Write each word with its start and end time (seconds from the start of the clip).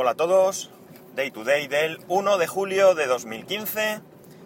Hola 0.00 0.12
a 0.12 0.14
todos, 0.14 0.70
Day 1.16 1.32
to 1.32 1.42
Day 1.42 1.66
del 1.66 1.98
1 2.06 2.38
de 2.38 2.46
julio 2.46 2.94
de 2.94 3.08
2015, 3.08 4.00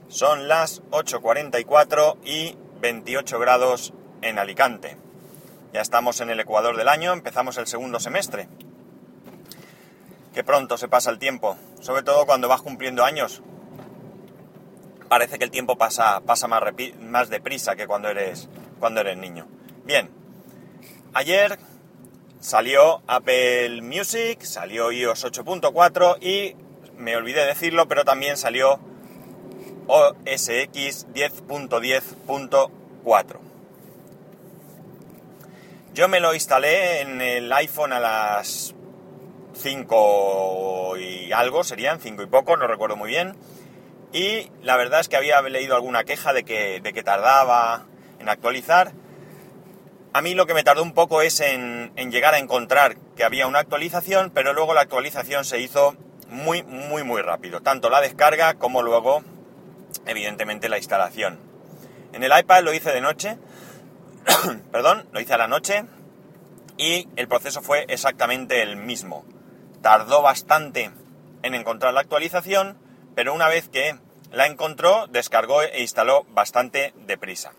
son 0.09 0.49
las 0.49 0.83
8.44 0.85 2.17
y 2.25 2.57
28 2.81 3.39
grados 3.39 3.93
en 4.23 4.39
Alicante. 4.39 4.97
Ya 5.75 5.83
estamos 5.83 6.23
en 6.23 6.31
el 6.31 6.41
ecuador 6.41 6.79
del 6.79 6.89
año, 6.89 7.13
empezamos 7.13 7.59
el 7.59 7.67
segundo 7.67 8.01
semestre. 8.01 8.49
Qué 10.33 10.43
pronto 10.43 10.79
se 10.79 10.89
pasa 10.89 11.11
el 11.11 11.19
tiempo, 11.19 11.59
sobre 11.83 12.03
todo 12.03 12.25
cuando 12.25 12.49
vas 12.49 12.63
cumpliendo 12.63 13.05
años. 13.05 13.43
Parece 15.11 15.39
que 15.39 15.45
el 15.45 15.51
tiempo 15.51 15.77
pasa, 15.77 16.23
pasa 16.23 16.49
más, 16.49 17.29
deprisa 17.29 17.77
que 17.77 17.87
cuando 17.87 18.09
eres, 18.09 18.49
cuando 18.81 19.03
eres 19.03 19.19
niño. 19.19 19.47
Bien, 19.85 20.09
ayer 21.13 21.59
salió 22.43 23.01
Apple 23.07 23.81
Music, 23.83 24.43
salió 24.43 24.93
iOS 24.93 25.25
8.4 25.25 26.19
y 26.21 26.55
me 26.99 27.17
olvidé 27.17 27.47
decirlo, 27.47 27.89
pero 27.89 28.05
también 28.05 28.37
salió 28.37 28.79
OS 29.87 30.49
X 30.49 31.07
10.10.4. 31.15 33.39
Yo 35.95 36.09
me 36.09 36.21
lo 36.21 36.35
instalé 36.35 37.01
en 37.03 37.21
el 37.21 37.53
iPhone 37.53 37.93
a 37.93 38.01
las 38.01 38.75
5 39.55 40.97
y 40.99 41.31
algo, 41.33 41.63
serían 41.63 42.01
5 42.01 42.23
y 42.23 42.27
poco, 42.27 42.57
no 42.57 42.67
recuerdo 42.67 42.97
muy 42.97 43.11
bien. 43.11 43.37
Y 44.13 44.51
la 44.63 44.77
verdad 44.77 44.99
es 45.01 45.09
que 45.09 45.17
había 45.17 45.41
leído 45.43 45.77
alguna 45.77 46.03
queja 46.05 46.33
de 46.33 46.43
que, 46.43 46.81
de 46.81 46.93
que 46.93 47.05
tardaba 47.05 47.87
en 48.19 48.29
actualizar. 48.29 48.93
A 50.15 50.21
mí 50.21 50.35
lo 50.35 50.47
que 50.47 50.53
me 50.53 50.63
tardó 50.63 50.83
un 50.83 50.93
poco 50.93 51.23
es 51.23 51.41
en, 51.41 51.95
llegar 52.11 52.35
a 52.35 52.39
encontrar 52.39 52.97
que 53.17 53.25
había 53.25 53.47
una 53.47 53.61
actualización, 53.61 54.31
pero 54.31 54.53
luego 54.53 54.75
la 54.75 54.83
actualización 54.83 55.47
se 55.47 55.59
hizo 55.59 55.97
muy, 56.29 56.63
muy, 56.63 57.03
muy 57.03 57.23
rápido. 57.23 57.63
Tanto 57.63 57.89
la 57.89 58.03
descarga 58.03 58.55
como 58.55 58.83
luego, 58.83 59.23
evidentemente, 60.05 60.69
la 60.69 60.77
instalación. 60.77 61.41
En 62.13 62.23
el 62.23 62.39
iPad 62.39 62.63
lo 62.63 62.75
hice 62.75 62.93
de 62.93 63.01
noche, 63.01 63.39
perdón, 64.71 65.09
lo 65.13 65.21
hice 65.21 65.33
a 65.33 65.39
la 65.39 65.49
noche 65.49 65.87
y 66.77 67.09
el 67.17 67.27
proceso 67.27 67.63
fue 67.63 67.87
exactamente 67.89 68.61
el 68.61 68.77
mismo. 68.77 69.25
Tardó 69.81 70.21
bastante 70.21 70.91
en 71.43 71.55
encontrar 71.55 71.95
la 71.95 72.01
actualización, 72.01 72.77
pero 73.15 73.33
una 73.33 73.49
vez 73.49 73.71
que 73.71 73.97
la 74.31 74.47
encontró, 74.47 75.07
descargó 75.07 75.63
e 75.63 75.81
instaló 75.81 76.25
bastante 76.25 76.93
deprisa. 77.07 77.53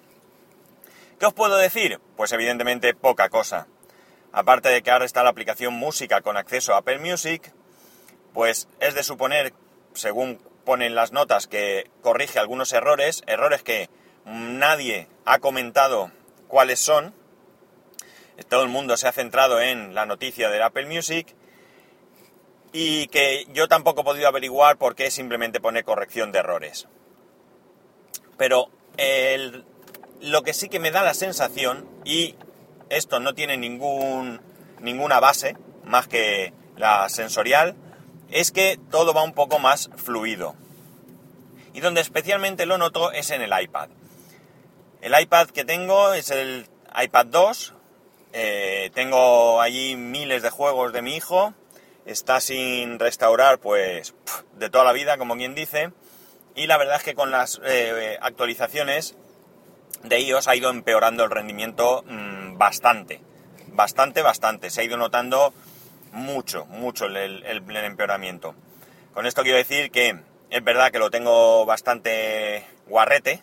¿Qué 1.19 1.25
os 1.25 1.33
puedo 1.33 1.58
decir? 1.58 2.00
Pues 2.17 2.31
evidentemente 2.31 2.94
poca 2.94 3.30
cosa. 3.30 3.67
Aparte 4.31 4.69
de 4.69 4.81
que 4.81 4.92
ahora 4.92 5.06
está 5.06 5.23
la 5.23 5.30
aplicación 5.30 5.73
Música 5.73 6.22
con 6.22 6.38
acceso 6.38 6.73
a 6.73 6.78
Apple 6.78 7.00
Music, 7.00 7.53
pues 8.33 8.67
es 8.80 8.95
de 8.95 9.03
suponer, 9.03 9.53
según 9.94 10.39
ponen 10.66 10.95
las 10.95 11.11
notas, 11.11 11.47
que 11.47 11.89
corrige 12.02 12.39
algunos 12.39 12.73
errores, 12.73 13.23
errores 13.28 13.64
que 13.64 13.89
nadie 14.25 15.08
ha 15.25 15.39
comentado 15.39 16.11
cuáles 16.47 16.80
son. 16.80 17.14
Todo 18.50 18.64
el 18.64 18.69
mundo 18.69 18.97
se 18.97 19.08
ha 19.08 19.11
centrado 19.11 19.61
en 19.61 19.94
la 19.94 20.06
noticia 20.06 20.50
del 20.50 20.64
Apple 20.64 20.88
Music 20.88 21.36
y 22.72 23.08
que 23.08 23.45
yo 23.53 23.67
tampoco 23.67 24.02
he 24.02 24.06
podido 24.06 24.28
averiguar 24.28 24.78
por 24.78 24.95
qué 24.95 25.11
simplemente 25.11 25.61
pone 25.61 25.84
corrección 25.84 26.31
de 26.31 26.39
errores. 26.39 26.88
Pero 28.36 28.69
el, 28.97 29.64
lo 30.24 30.44
que 30.44 30.54
sí 30.54 30.70
que 30.70 30.80
me 30.80 30.92
da 30.92 31.04
la 31.04 31.14
sensación, 31.14 31.86
y 32.06 32.36
esto 32.90 33.20
no 33.20 33.34
tiene 33.34 33.58
ningún, 33.58 34.40
ninguna 34.80 35.20
base 35.20 35.58
más 35.84 36.08
que 36.08 36.54
la 36.78 37.10
sensorial, 37.10 37.76
es 38.32 38.52
que 38.52 38.80
todo 38.90 39.14
va 39.14 39.22
un 39.22 39.34
poco 39.34 39.60
más 39.60 39.90
fluido. 39.98 40.56
Y 41.74 41.82
donde 41.82 42.00
especialmente 42.00 42.66
lo 42.66 42.78
noto 42.78 43.12
es 43.12 43.32
en 43.32 43.42
el 43.42 43.52
iPad. 43.62 43.90
El 45.02 45.20
iPad 45.20 45.47
que 45.50 45.66
tengo 45.66 46.14
es 46.14 46.31
el 46.31 46.70
iPad 46.97 47.26
2. 47.26 47.74
Eh, 48.31 48.92
tengo 48.94 49.59
allí 49.59 49.97
miles 49.97 50.42
de 50.42 50.50
juegos 50.50 50.94
de 50.94 51.02
mi 51.02 51.18
hijo. 51.18 51.53
Está 52.06 52.40
sin 52.40 52.97
restaurar, 52.97 53.59
pues, 53.59 54.14
de 54.53 54.70
toda 54.70 54.86
la 54.86 54.94
vida, 54.94 55.18
como 55.18 55.36
quien 55.36 55.53
dice. 55.53 55.92
Y 56.56 56.68
la 56.68 56.78
verdad 56.78 56.97
es 56.97 57.03
que 57.03 57.16
con 57.16 57.31
las 57.31 57.59
eh, 57.66 58.18
actualizaciones 58.22 59.18
de 60.03 60.19
iOS 60.19 60.47
ha 60.47 60.56
ido 60.56 60.69
empeorando 60.69 61.24
el 61.24 61.31
rendimiento 61.31 62.03
mmm, 62.08 62.58
bastante. 62.58 63.22
Bastante, 63.68 64.22
bastante. 64.22 64.69
Se 64.69 64.81
ha 64.81 64.84
ido 64.84 64.97
notando 64.97 65.53
mucho, 66.12 66.66
mucho 66.66 67.06
el, 67.06 67.44
empeoramiento. 67.46 68.56
Con 69.14 69.25
esto 69.25 69.44
quiero 69.44 69.58
decir 69.58 69.91
que 69.91 70.19
es 70.50 70.64
verdad 70.64 70.91
que 70.91 71.00
lo 71.00 71.09
tengo 71.09 71.66
bastante 71.66 72.66
guarrete, 72.88 73.41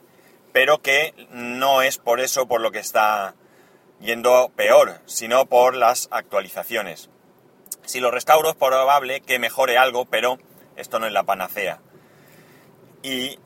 pero 0.53 0.78
que 0.78 1.15
no 1.31 1.82
es 1.82 1.98
por 1.98 2.21
eso 2.21 2.47
por 2.47 2.60
lo 2.60 2.71
que 2.71 2.78
está 2.78 3.34
yendo 4.00 4.50
peor, 4.54 5.00
sino 5.06 5.47
por 5.47 5.75
las 5.75 6.09
actualizaciones. 6.10 7.10
Si 7.84 8.00
lo 8.00 8.10
restauro 8.10 8.50
es 8.50 8.56
probable 8.56 9.21
que 9.21 9.38
mejore 9.38 9.78
algo, 9.78 10.04
pero 10.04 10.38
esto 10.77 10.98
no 10.98 11.06
es 11.06 11.12
la 11.12 11.25
panacea. 11.25 11.81
Y 13.03 13.38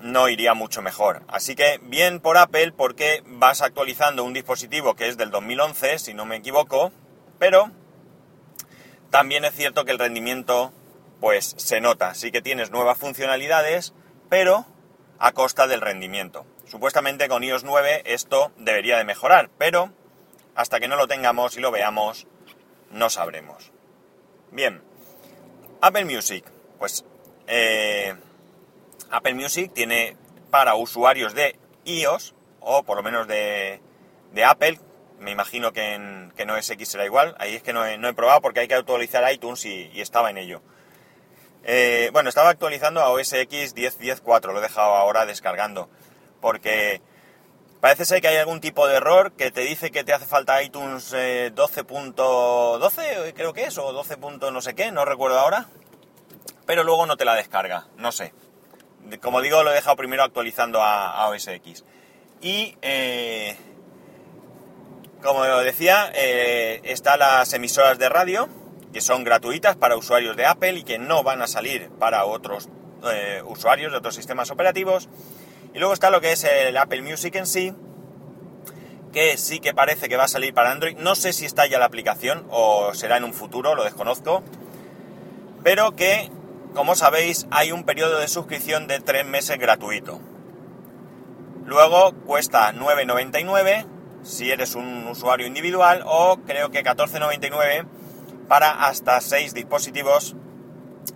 no 0.00 0.28
iría 0.28 0.54
mucho 0.54 0.82
mejor. 0.82 1.22
Así 1.28 1.54
que 1.54 1.78
bien 1.82 2.20
por 2.20 2.38
Apple 2.38 2.72
porque 2.72 3.22
vas 3.26 3.62
actualizando 3.62 4.24
un 4.24 4.32
dispositivo 4.32 4.94
que 4.94 5.08
es 5.08 5.16
del 5.16 5.30
2011, 5.30 5.98
si 5.98 6.14
no 6.14 6.24
me 6.24 6.36
equivoco, 6.36 6.92
pero 7.38 7.70
también 9.10 9.44
es 9.44 9.54
cierto 9.54 9.84
que 9.84 9.92
el 9.92 9.98
rendimiento 9.98 10.72
pues 11.20 11.54
se 11.58 11.80
nota, 11.80 12.14
sí 12.14 12.32
que 12.32 12.40
tienes 12.40 12.70
nuevas 12.70 12.96
funcionalidades, 12.98 13.92
pero 14.28 14.66
a 15.18 15.32
costa 15.32 15.66
del 15.66 15.82
rendimiento. 15.82 16.46
Supuestamente 16.66 17.28
con 17.28 17.44
iOS 17.44 17.64
9 17.64 18.02
esto 18.06 18.52
debería 18.56 18.96
de 18.96 19.04
mejorar, 19.04 19.50
pero 19.58 19.92
hasta 20.54 20.80
que 20.80 20.88
no 20.88 20.96
lo 20.96 21.08
tengamos 21.08 21.56
y 21.56 21.60
lo 21.60 21.70
veamos, 21.70 22.26
no 22.90 23.10
sabremos. 23.10 23.72
Bien, 24.50 24.82
Apple 25.80 26.06
Music, 26.06 26.44
pues 26.78 27.04
eh, 27.46 28.14
Apple 29.10 29.34
Music 29.34 29.72
tiene 29.74 30.16
para 30.50 30.74
usuarios 30.74 31.34
de 31.34 31.58
iOS, 31.84 32.34
o 32.60 32.82
por 32.82 32.96
lo 32.96 33.02
menos 33.02 33.26
de, 33.26 33.80
Apple, 34.44 34.78
me 35.18 35.30
imagino 35.30 35.72
que 35.72 35.94
en, 35.94 36.32
que 36.36 36.46
no 36.46 36.56
es 36.56 36.68
X 36.70 36.88
será 36.88 37.04
igual, 37.04 37.34
ahí 37.38 37.54
es 37.54 37.62
que 37.62 37.72
no 37.72 37.86
he, 37.86 38.14
probado 38.14 38.40
porque 38.40 38.60
hay 38.60 38.68
que 38.68 38.74
actualizar 38.74 39.30
iTunes 39.32 39.64
y, 39.64 40.00
estaba 40.00 40.30
en 40.30 40.38
ello. 40.38 40.62
Eh, 41.62 42.10
bueno, 42.12 42.28
estaba 42.28 42.50
actualizando 42.50 43.00
a 43.00 43.10
OS 43.10 43.34
X 43.34 43.74
10.10.4, 43.74 44.52
lo 44.52 44.58
he 44.58 44.62
dejado 44.62 44.94
ahora 44.94 45.26
descargando, 45.26 45.90
porque 46.40 47.02
parece 47.80 48.04
ser 48.04 48.20
que 48.20 48.28
hay 48.28 48.36
algún 48.36 48.60
tipo 48.60 48.86
de 48.86 48.96
error 48.96 49.32
que 49.32 49.50
te 49.50 49.62
dice 49.62 49.90
que 49.90 50.04
te 50.04 50.14
hace 50.14 50.26
falta 50.26 50.62
iTunes 50.62 51.12
12.12, 51.12 52.98
eh, 52.98 53.34
creo 53.34 53.52
que 53.52 53.64
es, 53.64 53.76
o 53.78 53.92
12. 53.92 54.16
no 54.52 54.62
sé 54.62 54.74
qué, 54.74 54.90
no 54.90 55.04
recuerdo 55.04 55.38
ahora, 55.38 55.66
pero 56.66 56.82
luego 56.82 57.04
no 57.04 57.16
te 57.16 57.26
la 57.26 57.34
descarga, 57.34 57.88
no 57.96 58.12
sé, 58.12 58.32
como 59.20 59.40
digo, 59.40 59.62
lo 59.62 59.70
he 59.70 59.74
dejado 59.74 59.96
primero 59.96 60.22
actualizando 60.22 60.82
a, 60.82 61.28
OS 61.28 61.48
X. 61.48 61.84
Y, 62.40 62.76
eh, 62.82 63.56
como 65.22 65.44
decía, 65.44 66.10
eh, 66.14 66.80
están 66.84 67.18
las 67.18 67.52
emisoras 67.52 67.98
de 67.98 68.08
radio, 68.08 68.48
que 68.92 69.00
son 69.00 69.24
gratuitas 69.24 69.76
para 69.76 69.96
usuarios 69.96 70.36
de 70.36 70.46
Apple 70.46 70.72
y 70.74 70.82
que 70.82 70.98
no 70.98 71.22
van 71.22 71.42
a 71.42 71.46
salir 71.46 71.90
para 71.98 72.24
otros 72.24 72.68
eh, 73.10 73.42
usuarios 73.44 73.92
de 73.92 73.98
otros 73.98 74.14
sistemas 74.14 74.50
operativos. 74.50 75.08
Y 75.74 75.78
luego 75.78 75.94
está 75.94 76.10
lo 76.10 76.20
que 76.20 76.32
es 76.32 76.44
el 76.44 76.76
Apple 76.76 77.02
Music 77.02 77.34
en 77.36 77.46
sí, 77.46 77.72
que 79.12 79.36
sí 79.36 79.60
que 79.60 79.74
parece 79.74 80.08
que 80.08 80.16
va 80.16 80.24
a 80.24 80.28
salir 80.28 80.54
para 80.54 80.70
Android. 80.70 80.96
No 80.96 81.14
sé 81.14 81.32
si 81.32 81.44
está 81.44 81.66
ya 81.66 81.78
la 81.78 81.84
aplicación 81.84 82.46
o 82.50 82.94
será 82.94 83.16
en 83.16 83.24
un 83.24 83.34
futuro, 83.34 83.74
lo 83.74 83.84
desconozco. 83.84 84.42
Pero 85.62 85.92
que 85.92 86.30
como 86.74 86.94
sabéis, 86.94 87.46
hay 87.50 87.72
un 87.72 87.84
periodo 87.84 88.18
de 88.18 88.28
suscripción 88.28 88.86
de 88.86 89.00
3 89.00 89.26
meses 89.26 89.58
gratuito. 89.58 90.20
Luego 91.64 92.12
cuesta 92.24 92.72
9,99 92.72 93.86
si 94.22 94.50
eres 94.50 94.74
un 94.74 95.06
usuario 95.06 95.46
individual 95.46 96.02
o 96.04 96.38
creo 96.46 96.70
que 96.70 96.82
14,99 96.82 97.86
para 98.48 98.86
hasta 98.86 99.20
6 99.20 99.54
dispositivos 99.54 100.36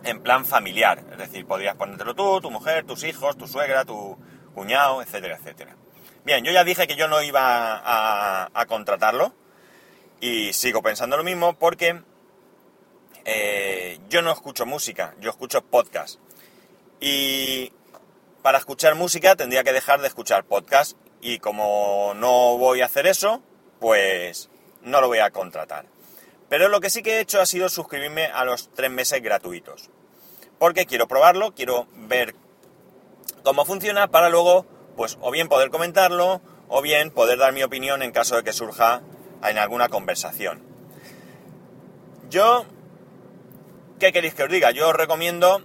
en 0.05 0.23
plan 0.23 0.45
familiar. 0.45 1.05
Es 1.13 1.19
decir, 1.19 1.47
podrías 1.47 1.77
ponértelo 1.77 2.15
tú, 2.15 2.41
tu 2.41 2.51
mujer, 2.51 2.85
tus 2.85 3.05
hijos, 3.05 3.37
tu 3.37 3.47
suegra, 3.47 3.85
tu 3.85 4.19
cuñado, 4.55 5.03
etcétera, 5.03 5.37
etcétera. 5.37 5.77
Bien, 6.25 6.45
yo 6.45 6.53
ya 6.53 6.65
dije 6.65 6.87
que 6.87 6.97
yo 6.97 7.09
no 7.09 7.23
iba 7.23 7.81
a 7.85 8.67
contratarlo 8.67 9.35
y 10.21 10.53
sigo 10.53 10.83
pensando 10.83 11.17
lo 11.17 11.25
mismo 11.25 11.55
porque 11.59 12.03
eh, 13.25 13.99
yo 14.09 14.23
no 14.23 14.33
escucho 14.33 14.67
música, 14.67 15.15
yo 15.21 15.31
escucho 15.31 15.63
podcast. 15.63 16.19
Y 17.01 17.73
para 18.43 18.59
escuchar 18.59 18.95
música 18.95 19.37
tendría 19.37 19.65
que 19.65 19.73
dejar 19.73 20.01
de 20.01 20.09
escuchar 20.09 20.45
podcast. 20.45 20.97
Y 21.21 21.39
como 21.39 22.13
no 22.15 22.59
voy 22.59 22.83
a 22.83 22.87
hacer 22.87 23.07
eso, 23.07 23.43
pues 23.81 24.51
no 24.83 25.01
lo 25.01 25.09
voy 25.09 25.19
a 25.19 25.31
contratar. 25.31 25.87
Pero 26.49 26.69
lo 26.69 26.81
que 26.81 26.91
sí 26.91 27.03
que 27.03 27.17
he 27.17 27.21
hecho 27.21 27.41
ha 27.41 27.47
sido 27.47 27.69
suscribirme 27.69 28.27
a 28.27 28.45
los 28.45 28.71
tres 28.71 28.91
meses 28.91 29.23
gratuitos. 29.23 29.91
Porque 30.59 30.87
quiero 30.87 31.09
probarlo, 31.09 31.55
quiero 31.55 31.89
ver 31.95 32.35
cómo 33.43 33.65
funciona 33.65 34.09
para 34.09 34.29
luego, 34.29 34.67
pues, 34.97 35.19
o 35.21 35.31
bien 35.31 35.49
poder 35.49 35.71
comentarlo, 35.71 36.41
o 36.69 36.83
bien 36.83 37.11
poder 37.11 37.39
dar 37.39 37.53
mi 37.53 37.63
opinión 37.63 38.03
en 38.03 38.13
caso 38.13 38.37
de 38.37 38.45
que 38.45 38.53
surja 38.53 39.03
en 39.43 39.59
alguna 39.59 39.89
conversación. 39.89 40.63
Yo, 42.31 42.67
¿qué 44.05 44.13
queréis 44.13 44.35
que 44.35 44.43
os 44.43 44.51
diga? 44.51 44.71
Yo 44.71 44.91
os 44.91 44.95
recomiendo 44.95 45.63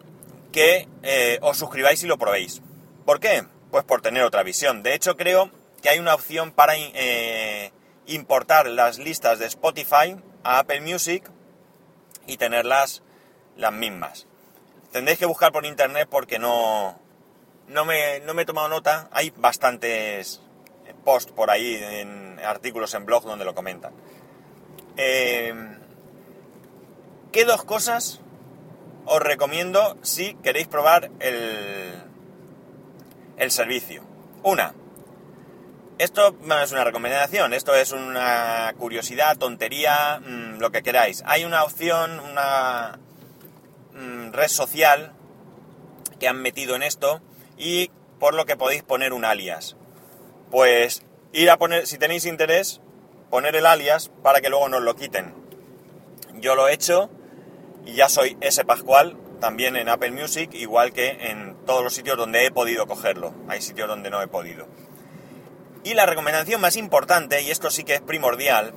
que 0.53 0.87
eh, 1.03 1.39
os 1.41 1.57
suscribáis 1.57 2.01
y 2.03 2.07
lo 2.07 2.17
probéis. 2.17 2.61
¿Por 3.05 3.19
qué? 3.19 3.43
Pues 3.69 3.83
por 3.83 4.01
tener 4.01 4.23
otra 4.23 4.43
visión. 4.43 4.81
De 4.81 4.93
hecho, 4.93 5.17
creo 5.17 5.51
que 5.81 5.89
hay 5.89 5.99
una 5.99 6.15
opción 6.15 6.53
para 6.53 6.75
eh, 6.77 7.73
importar 8.05 8.67
las 8.67 8.97
listas 8.97 9.39
de 9.39 9.45
Spotify 9.47 10.15
a 10.45 10.59
Apple 10.59 10.79
Music 10.79 11.29
y 12.27 12.37
tenerlas 12.37 13.03
las 13.57 13.73
mismas. 13.73 14.25
Tendréis 14.93 15.19
que 15.19 15.25
buscar 15.25 15.51
por 15.51 15.65
internet 15.65 16.07
porque 16.09 16.39
no, 16.39 16.97
no, 17.67 17.83
me, 17.83 18.21
no 18.21 18.33
me 18.33 18.43
he 18.43 18.45
tomado 18.45 18.69
nota. 18.69 19.09
Hay 19.11 19.33
bastantes 19.35 20.41
posts 21.03 21.33
por 21.33 21.49
ahí, 21.49 21.75
en 21.75 22.39
artículos 22.39 22.93
en 22.93 23.05
blog 23.05 23.25
donde 23.25 23.43
lo 23.43 23.53
comentan. 23.53 23.91
Eh, 24.95 25.53
¿Qué 27.33 27.43
dos 27.43 27.65
cosas 27.65 28.21
os 29.09 29.19
recomiendo 29.19 29.97
si 30.01 30.35
queréis 30.35 30.67
probar 30.67 31.11
el, 31.19 31.93
el 33.37 33.51
servicio? 33.51 34.03
Una, 34.43 34.73
esto 35.99 36.33
no 36.43 36.57
es 36.61 36.71
una 36.71 36.85
recomendación, 36.85 37.53
esto 37.53 37.75
es 37.75 37.91
una 37.91 38.73
curiosidad, 38.77 39.37
tontería, 39.37 40.21
mm, 40.21 40.59
lo 40.59 40.71
que 40.71 40.81
queráis. 40.81 41.23
Hay 41.25 41.43
una 41.43 41.65
opción, 41.65 42.21
una 42.21 42.99
mm, 43.93 44.31
red 44.31 44.47
social 44.47 45.11
que 46.19 46.29
han 46.29 46.41
metido 46.41 46.75
en 46.75 46.83
esto 46.83 47.21
y 47.57 47.91
por 48.17 48.33
lo 48.33 48.45
que 48.45 48.55
podéis 48.55 48.81
poner 48.81 49.11
un 49.11 49.25
alias. 49.25 49.75
Pues 50.51 51.03
ir 51.33 51.49
a 51.49 51.57
poner, 51.57 51.85
si 51.85 51.97
tenéis 51.97 52.25
interés, 52.25 52.79
poner 53.29 53.57
el 53.57 53.65
alias 53.65 54.09
para 54.23 54.39
que 54.39 54.49
luego 54.49 54.69
nos 54.69 54.81
lo 54.81 54.95
quiten. 54.95 55.33
Yo 56.35 56.55
lo 56.55 56.69
he 56.69 56.73
hecho 56.73 57.09
y 57.89 57.95
ya 57.95 58.07
soy 58.07 58.37
ese 58.41 58.65
Pascual, 58.65 59.17
también 59.41 59.75
en 59.75 59.89
Apple 59.89 60.11
Music, 60.11 60.51
igual 60.53 60.93
que 60.93 61.09
en 61.09 61.55
todos 61.65 61.83
los 61.83 61.93
sitios 61.93 62.17
donde 62.17 62.45
he 62.45 62.51
podido 62.51 62.85
cogerlo. 62.85 63.33
Hay 63.47 63.61
sitios 63.61 63.87
donde 63.87 64.11
no 64.11 64.21
he 64.21 64.27
podido. 64.27 64.67
Y 65.83 65.95
la 65.95 66.05
recomendación 66.05 66.61
más 66.61 66.75
importante, 66.75 67.41
y 67.41 67.49
esto 67.49 67.71
sí 67.71 67.83
que 67.83 67.95
es 67.95 68.01
primordial, 68.01 68.73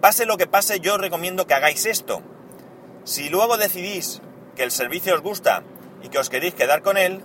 pase 0.00 0.26
lo 0.26 0.36
que 0.36 0.46
pase, 0.46 0.78
yo 0.78 0.94
os 0.94 1.00
recomiendo 1.00 1.46
que 1.46 1.54
hagáis 1.54 1.86
esto. 1.86 2.22
Si 3.04 3.28
luego 3.30 3.56
decidís 3.56 4.22
que 4.54 4.62
el 4.62 4.70
servicio 4.70 5.14
os 5.14 5.22
gusta 5.22 5.64
y 6.02 6.08
que 6.08 6.18
os 6.18 6.30
queréis 6.30 6.54
quedar 6.54 6.82
con 6.82 6.98
él, 6.98 7.22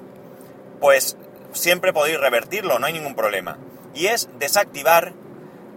pues 0.80 1.18
siempre 1.52 1.94
podéis 1.94 2.20
revertirlo, 2.20 2.80
no 2.80 2.88
hay 2.88 2.94
ningún 2.94 3.16
problema. 3.16 3.60
Y 3.94 4.08
es 4.08 4.28
desactivar 4.40 5.14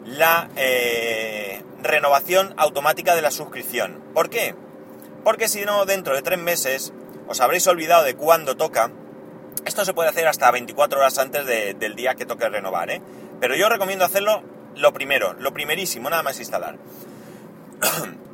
la 0.06 0.49
eh, 0.56 1.62
renovación 1.82 2.55
automática 2.56 3.14
de 3.14 3.23
la 3.23 3.31
suscripción. 3.31 4.02
¿Por 4.14 4.31
qué? 4.31 4.55
Porque 5.24 5.48
si 5.48 5.64
no, 5.64 5.86
dentro 5.86 6.14
de 6.14 6.22
tres 6.22 6.38
meses 6.38 6.92
os 7.26 7.40
habréis 7.40 7.66
olvidado 7.66 8.04
de 8.04 8.14
cuándo 8.14 8.56
toca. 8.56 8.92
Esto 9.64 9.84
se 9.84 9.94
puede 9.94 10.10
hacer 10.10 10.28
hasta 10.28 10.50
24 10.50 10.98
horas 10.98 11.18
antes 11.18 11.46
del 11.46 11.96
día 11.96 12.14
que 12.14 12.26
toque 12.26 12.48
renovar, 12.48 12.90
¿eh? 12.90 13.00
Pero 13.40 13.56
yo 13.56 13.68
recomiendo 13.68 14.04
hacerlo 14.04 14.42
lo 14.76 14.92
primero, 14.92 15.32
lo 15.34 15.52
primerísimo, 15.52 16.10
nada 16.10 16.22
más 16.22 16.38
instalar. 16.38 16.76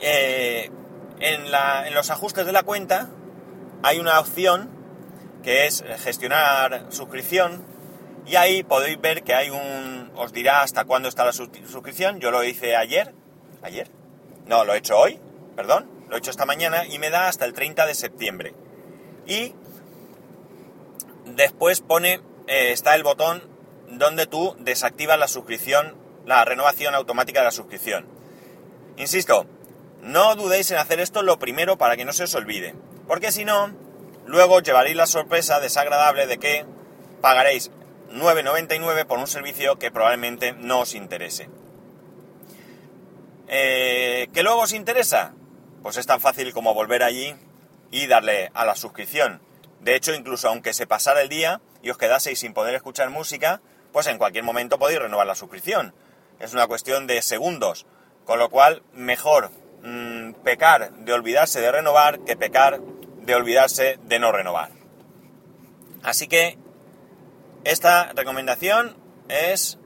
Eh, 0.00 0.70
en, 1.18 1.50
los 1.92 2.10
ajustes 2.10 2.46
de 2.46 2.52
la 2.52 2.62
cuenta 2.62 3.10
hay 3.82 3.98
una 3.98 4.20
opción 4.20 4.70
que 5.42 5.66
es 5.66 5.82
gestionar 6.04 6.86
suscripción 6.90 7.64
y 8.24 8.36
ahí 8.36 8.62
podéis 8.62 9.00
ver 9.00 9.24
que 9.24 9.34
hay 9.34 9.50
un... 9.50 10.12
os 10.14 10.32
dirá 10.32 10.62
hasta 10.62 10.84
cuándo 10.84 11.08
está 11.08 11.24
la 11.24 11.32
suscripción. 11.32 12.20
Yo 12.20 12.30
lo 12.30 12.44
hice 12.44 12.76
ayer. 12.76 13.12
¿Ayer? 13.60 13.90
No, 14.46 14.64
lo 14.64 14.72
he 14.72 14.78
hecho 14.78 14.96
hoy, 14.96 15.18
perdón. 15.58 15.90
Lo 16.08 16.14
he 16.14 16.20
hecho 16.20 16.30
esta 16.30 16.46
mañana 16.46 16.86
y 16.86 17.00
me 17.00 17.10
da 17.10 17.26
hasta 17.26 17.44
el 17.44 17.52
30 17.52 17.84
de 17.84 17.94
septiembre. 17.96 18.54
Y 19.26 19.56
después 21.24 21.80
pone, 21.80 22.20
eh, 22.46 22.70
está 22.70 22.94
el 22.94 23.02
botón 23.02 23.42
donde 23.88 24.28
tú 24.28 24.54
desactivas 24.60 25.18
la 25.18 25.26
suscripción, 25.26 25.96
la 26.24 26.44
renovación 26.44 26.94
automática 26.94 27.40
de 27.40 27.46
la 27.46 27.50
suscripción. 27.50 28.06
Insisto, 28.98 29.46
no 30.00 30.36
dudéis 30.36 30.70
en 30.70 30.78
hacer 30.78 31.00
esto 31.00 31.22
lo 31.22 31.40
primero 31.40 31.76
para 31.76 31.96
que 31.96 32.04
no 32.04 32.12
se 32.12 32.22
os 32.22 32.34
olvide, 32.36 32.76
porque 33.08 33.32
si 33.32 33.44
no, 33.44 33.74
luego 34.26 34.60
llevaréis 34.60 34.96
la 34.96 35.06
sorpresa 35.06 35.58
desagradable 35.58 36.28
de 36.28 36.38
que 36.38 36.66
pagaréis 37.20 37.72
9,99 38.12 39.06
por 39.06 39.18
un 39.18 39.26
servicio 39.26 39.76
que 39.76 39.90
probablemente 39.90 40.52
no 40.52 40.82
os 40.82 40.94
interese. 40.94 41.50
Eh, 43.48 44.28
¿Que 44.32 44.44
luego 44.44 44.60
os 44.60 44.72
interesa? 44.72 45.34
Pues 45.82 45.96
es 45.96 46.06
tan 46.06 46.20
fácil 46.20 46.52
como 46.52 46.74
volver 46.74 47.02
allí 47.02 47.34
y 47.90 48.06
darle 48.06 48.50
a 48.54 48.64
la 48.64 48.74
suscripción. 48.74 49.40
De 49.80 49.94
hecho, 49.94 50.14
incluso 50.14 50.48
aunque 50.48 50.74
se 50.74 50.86
pasara 50.86 51.22
el 51.22 51.28
día 51.28 51.60
y 51.82 51.90
os 51.90 51.98
quedaseis 51.98 52.40
sin 52.40 52.52
poder 52.52 52.74
escuchar 52.74 53.10
música, 53.10 53.60
pues 53.92 54.06
en 54.06 54.18
cualquier 54.18 54.44
momento 54.44 54.78
podéis 54.78 55.00
renovar 55.00 55.26
la 55.26 55.34
suscripción. 55.34 55.94
Es 56.40 56.52
una 56.52 56.66
cuestión 56.66 57.06
de 57.06 57.22
segundos, 57.22 57.86
con 58.24 58.38
lo 58.38 58.50
cual 58.50 58.82
mejor 58.92 59.50
mm, 59.82 60.32
pecar 60.44 60.92
de 60.92 61.12
olvidarse 61.12 61.60
de 61.60 61.72
renovar 61.72 62.20
que 62.20 62.36
pecar 62.36 62.80
de 62.80 63.34
olvidarse 63.34 63.98
de 64.04 64.18
no 64.18 64.32
renovar. 64.32 64.70
Así 66.02 66.28
que 66.28 66.58
esta 67.64 68.12
recomendación 68.14 68.96
es, 69.28 69.78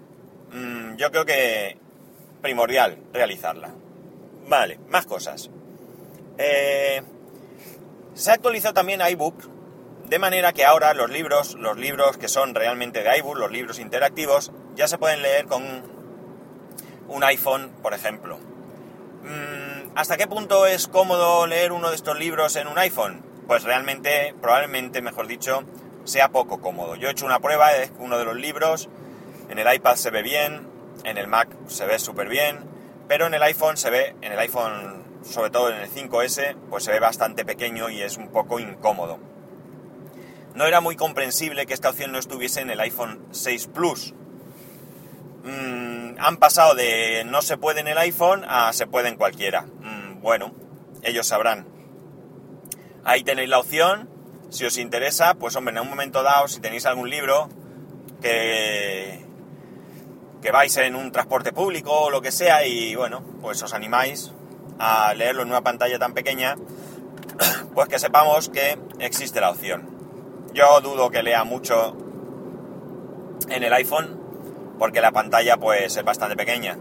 mm, 0.53 0.97
yo 0.97 1.11
creo 1.11 1.25
que 1.25 1.79
primordial 2.41 2.99
realizarla. 3.12 3.75
Vale, 4.47 4.79
más 4.88 5.06
cosas. 5.06 5.50
Eh, 6.38 7.02
se 8.14 8.31
ha 8.31 8.34
actualizado 8.34 8.75
también 8.75 9.00
iBook 9.00 9.52
de 10.12 10.19
manera 10.19 10.52
que 10.52 10.67
ahora 10.67 10.93
los 10.93 11.08
libros, 11.11 11.55
los 11.55 11.79
libros 11.79 12.19
que 12.19 12.29
son 12.29 12.55
realmente 12.55 13.02
de 13.02 13.19
iBook, 13.19 13.38
los 13.38 13.50
libros 13.50 13.79
interactivos, 13.79 14.52
ya 14.75 14.87
se 14.87 14.99
pueden 14.99 15.23
leer 15.23 15.46
con 15.46 15.62
un 17.08 17.25
iPhone, 17.25 17.70
por 17.82 17.94
ejemplo. 17.94 18.38
Mm, 19.23 19.93
¿Hasta 19.94 20.19
qué 20.19 20.26
punto 20.26 20.67
es 20.67 20.87
cómodo 20.87 21.46
leer 21.46 21.73
uno 21.73 21.88
de 21.88 21.96
estos 21.96 22.19
libros 22.19 22.56
en 22.56 22.68
un 22.68 22.78
iPhone? 22.78 23.23
Pues 23.47 23.62
realmente, 23.62 24.35
probablemente, 24.40 25.00
mejor 25.00 25.26
dicho, 25.26 25.64
sea 26.04 26.28
poco 26.28 26.61
cómodo. 26.61 26.97
Yo 26.97 27.09
he 27.09 27.12
hecho 27.12 27.25
una 27.25 27.40
prueba 27.40 27.73
de 27.73 27.90
uno 27.99 28.18
de 28.18 28.25
los 28.25 28.37
libros, 28.37 28.90
en 29.49 29.59
el 29.59 29.75
iPad 29.75 29.97
se 29.97 30.11
ve 30.11 30.23
bien, 30.23 30.68
en 31.04 31.18
el 31.18 31.26
Mac 31.26 31.49
se 31.68 31.87
ve 31.87 31.99
súper 31.99 32.28
bien, 32.28 32.59
pero 33.09 33.26
en 33.26 33.35
el 33.35 33.42
iPhone 33.42 33.76
se 33.76 33.90
ve, 33.90 34.14
en 34.21 34.33
el 34.33 34.38
iPhone, 34.38 35.01
sobre 35.25 35.50
todo 35.50 35.71
en 35.71 35.81
el 35.81 35.91
5S, 35.91 36.57
pues 36.71 36.85
se 36.85 36.93
ve 36.93 37.00
bastante 37.00 37.45
pequeño 37.45 37.91
y 37.91 38.02
es 38.02 38.17
un 38.17 38.29
poco 38.29 38.59
incómodo 38.59 39.19
no 40.55 40.67
era 40.67 40.81
muy 40.81 40.97
comprensible 40.97 41.67
que 41.67 41.75
esta 41.75 41.91
opción 41.91 42.12
no 42.12 42.19
estuviese 42.19 42.61
en 42.61 42.71
el 42.71 42.81
iPhone 42.81 43.25
6 43.31 43.69
Plus. 43.69 44.14
Mm, 45.45 46.14
han 46.19 46.37
pasado 46.37 46.75
de 46.75 47.25
no 47.26 47.43
se 47.43 47.57
puede 47.57 47.81
en 47.81 47.88
el 47.88 47.99
iPhone 47.99 48.45
a 48.47 48.73
se 48.73 48.87
puede 48.87 49.09
en 49.09 49.17
cualquiera. 49.17 49.62
Mm, 49.62 50.21
bueno, 50.21 50.52
ellos 51.02 51.26
sabrán. 51.26 51.67
Ahí 53.05 53.25
tenéis 53.25 53.49
la 53.49 53.59
opción. 53.59 54.09
Si 54.50 54.64
os 54.67 54.76
interesa, 54.76 55.35
pues 55.35 55.57
hombre, 55.57 55.75
en 55.75 55.81
un 55.81 55.88
momento 55.88 56.23
dado, 56.23 56.47
si 56.47 56.61
tenéis 56.61 56.85
algún 56.85 57.09
libro 57.09 57.49
que, 58.21 59.25
que 60.43 60.50
vais 60.50 60.76
en 60.76 60.95
un 60.95 61.11
transporte 61.11 61.52
público 61.52 61.91
o 61.91 62.11
lo 62.11 62.21
que 62.21 62.31
sea 62.31 62.67
y 62.67 62.95
bueno, 62.95 63.23
pues 63.41 63.62
os 63.62 63.73
animáis 63.73 64.33
a 64.79 65.14
leerlo 65.14 65.43
en 65.43 65.49
una 65.49 65.62
pantalla 65.62 65.99
tan 65.99 66.14
pequeña, 66.14 66.57
pues 67.75 67.88
que 67.88 67.99
sepamos 67.99 68.49
que 68.49 68.79
existe 68.99 69.41
la 69.41 69.50
opción. 69.50 69.88
Yo 70.55 70.81
dudo 70.81 71.11
que 71.11 71.23
lea 71.23 71.45
mucho 71.45 71.97
en 73.49 73.62
el 73.62 73.73
iPhone 73.73 74.21
porque 74.79 75.00
la 75.00 75.12
pantalla 75.12 75.57
pues 75.57 75.97
es 75.97 76.05
bastante 76.05 76.37
pequeña 76.37 76.79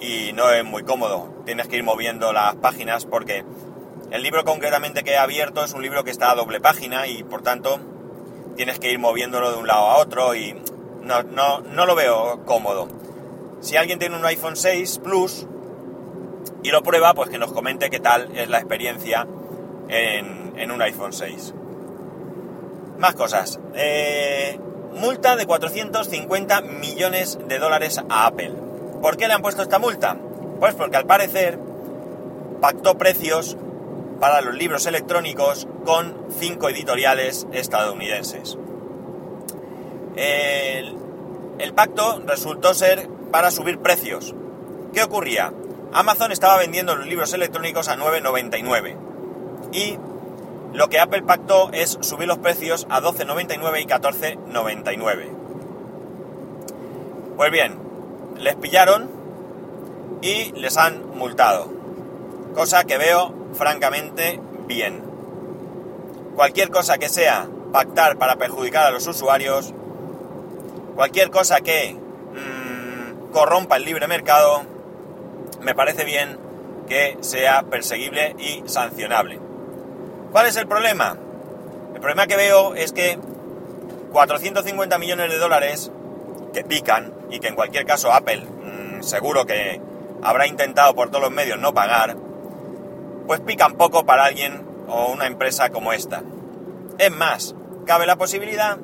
y 0.00 0.32
no 0.32 0.50
es 0.50 0.64
muy 0.64 0.82
cómodo. 0.82 1.42
Tienes 1.44 1.68
que 1.68 1.76
ir 1.76 1.84
moviendo 1.84 2.32
las 2.32 2.56
páginas 2.56 3.04
porque 3.04 3.44
el 4.10 4.22
libro 4.22 4.44
concretamente 4.44 5.04
que 5.04 5.12
he 5.12 5.18
abierto 5.18 5.64
es 5.64 5.72
un 5.72 5.82
libro 5.82 6.04
que 6.04 6.10
está 6.10 6.30
a 6.30 6.34
doble 6.34 6.60
página 6.60 7.06
y 7.06 7.22
por 7.22 7.42
tanto 7.42 7.78
tienes 8.56 8.78
que 8.78 8.90
ir 8.90 8.98
moviéndolo 8.98 9.52
de 9.52 9.58
un 9.58 9.66
lado 9.66 9.86
a 9.86 9.98
otro 9.98 10.34
y 10.34 10.54
no, 11.02 11.22
no, 11.22 11.86
lo 11.86 11.94
veo 11.94 12.44
cómodo. 12.44 12.88
Si 13.60 13.76
alguien 13.76 13.98
tiene 13.98 14.16
un 14.16 14.24
iPhone 14.24 14.56
6 14.56 15.00
Plus 15.02 15.46
y 16.62 16.70
lo 16.70 16.82
prueba, 16.82 17.14
pues 17.14 17.30
que 17.30 17.38
nos 17.38 17.52
comente 17.52 17.90
qué 17.90 18.00
tal 18.00 18.30
es 18.36 18.48
la 18.48 18.58
experiencia 18.58 19.26
en, 19.88 20.70
un 20.70 20.82
iPhone 20.82 21.12
6. 21.12 21.54
Más 22.98 23.14
cosas. 23.14 23.58
Eh, 23.74 24.58
multa 24.94 25.36
de 25.36 25.46
450 25.46 26.60
millones 26.60 27.38
de 27.48 27.58
dólares 27.58 28.00
a 28.08 28.26
Apple. 28.26 28.54
¿Por 29.00 29.16
qué 29.16 29.26
le 29.26 29.34
han 29.34 29.42
puesto 29.42 29.62
esta 29.62 29.78
multa? 29.78 30.16
Pues 30.58 30.74
porque 30.74 30.96
al 30.96 31.06
parecer 31.06 31.58
pactó 32.60 32.98
precios 32.98 33.56
para 34.20 34.42
los 34.42 34.54
libros 34.54 34.84
electrónicos 34.86 35.66
con 35.86 36.14
cinco 36.38 36.68
editoriales 36.68 37.46
estadounidenses. 37.52 38.58
El 41.60 41.74
pacto 41.74 42.22
resultó 42.26 42.72
ser 42.72 43.06
para 43.30 43.50
subir 43.50 43.78
precios. 43.80 44.34
¿Qué 44.94 45.02
ocurría? 45.02 45.52
Amazon 45.92 46.30
estaba 46.30 46.56
vendiendo 46.58 46.94
los 46.94 47.06
libros 47.06 47.32
electrónicos 47.32 47.88
a 47.88 47.96
9,99 47.96 48.96
y 49.72 49.98
lo 50.72 50.88
que 50.88 51.00
Apple 51.00 51.22
pactó 51.22 51.70
es 51.72 51.98
subir 52.00 52.28
los 52.28 52.38
precios 52.38 52.86
a 52.90 53.00
12,99 53.00 53.82
y 53.82 53.86
14,99. 53.86 55.30
Pues 57.36 57.50
bien, 57.50 57.78
les 58.36 58.54
pillaron 58.54 59.10
y 60.22 60.52
les 60.52 60.76
han 60.76 61.16
multado. 61.16 61.72
Cosa 62.54 62.84
que 62.84 62.98
veo 62.98 63.34
francamente 63.54 64.40
bien. 64.66 65.02
Cualquier 66.36 66.70
cosa 66.70 66.98
que 66.98 67.08
sea 67.08 67.48
pactar 67.72 68.16
para 68.16 68.36
perjudicar 68.36 68.86
a 68.86 68.90
los 68.90 69.06
usuarios, 69.06 69.74
cualquier 70.94 71.30
cosa 71.30 71.60
que 71.60 71.94
mmm, 71.94 73.32
corrompa 73.32 73.76
el 73.76 73.84
libre 73.84 74.06
mercado, 74.06 74.62
me 75.60 75.74
parece 75.74 76.04
bien 76.04 76.38
que 76.88 77.18
sea 77.20 77.62
perseguible 77.62 78.34
y 78.38 78.62
sancionable. 78.66 79.38
¿Cuál 80.32 80.46
es 80.46 80.56
el 80.56 80.66
problema? 80.66 81.16
El 81.94 82.00
problema 82.00 82.26
que 82.26 82.36
veo 82.36 82.74
es 82.74 82.92
que 82.92 83.18
450 84.12 84.98
millones 84.98 85.30
de 85.30 85.38
dólares 85.38 85.92
que 86.52 86.64
pican 86.64 87.12
y 87.30 87.38
que 87.38 87.48
en 87.48 87.54
cualquier 87.54 87.84
caso 87.84 88.12
Apple 88.12 88.44
mmm, 88.44 89.02
seguro 89.02 89.46
que 89.46 89.80
habrá 90.22 90.46
intentado 90.46 90.94
por 90.94 91.10
todos 91.10 91.22
los 91.22 91.32
medios 91.32 91.58
no 91.58 91.72
pagar, 91.72 92.16
pues 93.26 93.40
pican 93.40 93.74
poco 93.74 94.04
para 94.04 94.24
alguien 94.24 94.66
o 94.88 95.12
una 95.12 95.26
empresa 95.26 95.70
como 95.70 95.92
esta. 95.92 96.22
Es 96.98 97.10
más, 97.10 97.54
cabe 97.86 98.06
la 98.06 98.16
posibilidad 98.16 98.78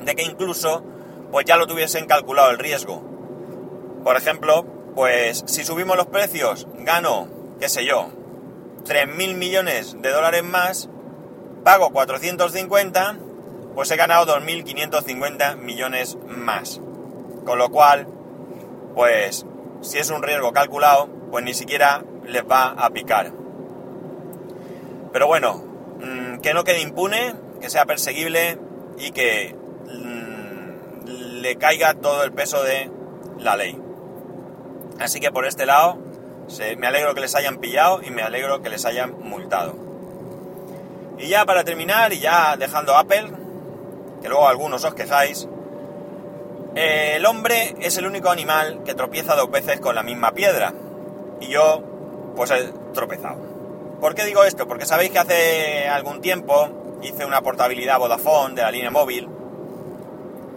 de 0.00 0.14
que 0.14 0.22
incluso 0.22 0.82
pues 1.30 1.44
ya 1.46 1.56
lo 1.56 1.66
tuviesen 1.66 2.06
calculado 2.06 2.50
el 2.50 2.58
riesgo. 2.58 3.02
Por 4.04 4.16
ejemplo, 4.16 4.64
pues 4.94 5.44
si 5.46 5.64
subimos 5.64 5.96
los 5.96 6.06
precios, 6.06 6.66
gano, 6.78 7.28
qué 7.60 7.68
sé 7.68 7.84
yo, 7.84 8.08
3.000 8.84 9.34
millones 9.34 9.96
de 10.00 10.10
dólares 10.10 10.42
más, 10.42 10.88
pago 11.64 11.90
450, 11.90 13.16
pues 13.74 13.90
he 13.90 13.96
ganado 13.96 14.26
2.550 14.38 15.56
millones 15.56 16.18
más. 16.26 16.80
Con 17.44 17.58
lo 17.58 17.70
cual, 17.70 18.06
pues 18.94 19.46
si 19.80 19.98
es 19.98 20.10
un 20.10 20.22
riesgo 20.22 20.52
calculado, 20.52 21.08
pues 21.30 21.44
ni 21.44 21.54
siquiera 21.54 22.04
les 22.26 22.42
va 22.44 22.66
a 22.68 22.90
picar. 22.90 23.32
Pero 25.12 25.26
bueno, 25.26 25.64
mmm, 26.00 26.38
que 26.38 26.54
no 26.54 26.64
quede 26.64 26.82
impune, 26.82 27.34
que 27.60 27.70
sea 27.70 27.86
perseguible 27.86 28.58
y 28.98 29.10
que 29.12 29.54
mmm, 29.86 31.06
le 31.40 31.56
caiga 31.56 31.94
todo 31.94 32.24
el 32.24 32.32
peso 32.32 32.62
de 32.62 32.90
la 33.38 33.56
ley. 33.56 33.78
Así 35.02 35.20
que 35.20 35.32
por 35.32 35.46
este 35.46 35.66
lado, 35.66 35.98
se, 36.46 36.76
me 36.76 36.86
alegro 36.86 37.14
que 37.14 37.20
les 37.20 37.34
hayan 37.34 37.58
pillado 37.58 38.02
y 38.02 38.10
me 38.10 38.22
alegro 38.22 38.62
que 38.62 38.70
les 38.70 38.84
hayan 38.84 39.18
multado. 39.20 39.74
Y 41.18 41.28
ya 41.28 41.44
para 41.44 41.64
terminar, 41.64 42.12
y 42.12 42.20
ya 42.20 42.56
dejando 42.56 42.96
Apple, 42.96 43.30
que 44.22 44.28
luego 44.28 44.48
algunos 44.48 44.84
os 44.84 44.94
quejáis, 44.94 45.48
eh, 46.74 47.14
el 47.16 47.26
hombre 47.26 47.74
es 47.80 47.96
el 47.96 48.06
único 48.06 48.30
animal 48.30 48.82
que 48.84 48.94
tropieza 48.94 49.34
dos 49.34 49.50
veces 49.50 49.80
con 49.80 49.94
la 49.94 50.02
misma 50.02 50.32
piedra. 50.32 50.72
Y 51.40 51.48
yo, 51.48 51.82
pues 52.36 52.50
he 52.50 52.72
tropezado. 52.94 53.40
¿Por 54.00 54.14
qué 54.14 54.24
digo 54.24 54.44
esto? 54.44 54.66
Porque 54.66 54.86
sabéis 54.86 55.10
que 55.10 55.18
hace 55.18 55.88
algún 55.88 56.20
tiempo 56.20 56.98
hice 57.02 57.24
una 57.24 57.40
portabilidad 57.40 57.98
Vodafone 57.98 58.54
de 58.54 58.62
la 58.62 58.70
línea 58.70 58.90
móvil 58.90 59.28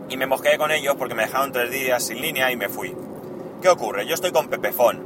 y 0.10 0.18
me 0.18 0.28
mosqué 0.28 0.58
con 0.58 0.72
ellos 0.72 0.96
porque 0.98 1.16
me 1.16 1.24
dejaron 1.24 1.52
tres 1.52 1.72
días 1.72 2.04
sin 2.04 2.22
línea 2.22 2.52
y 2.52 2.56
me 2.56 2.70
fui. 2.70 2.96
¿Qué 3.62 3.70
ocurre? 3.70 4.06
Yo 4.06 4.14
estoy 4.14 4.32
con 4.32 4.48
Pepefone 4.48 5.00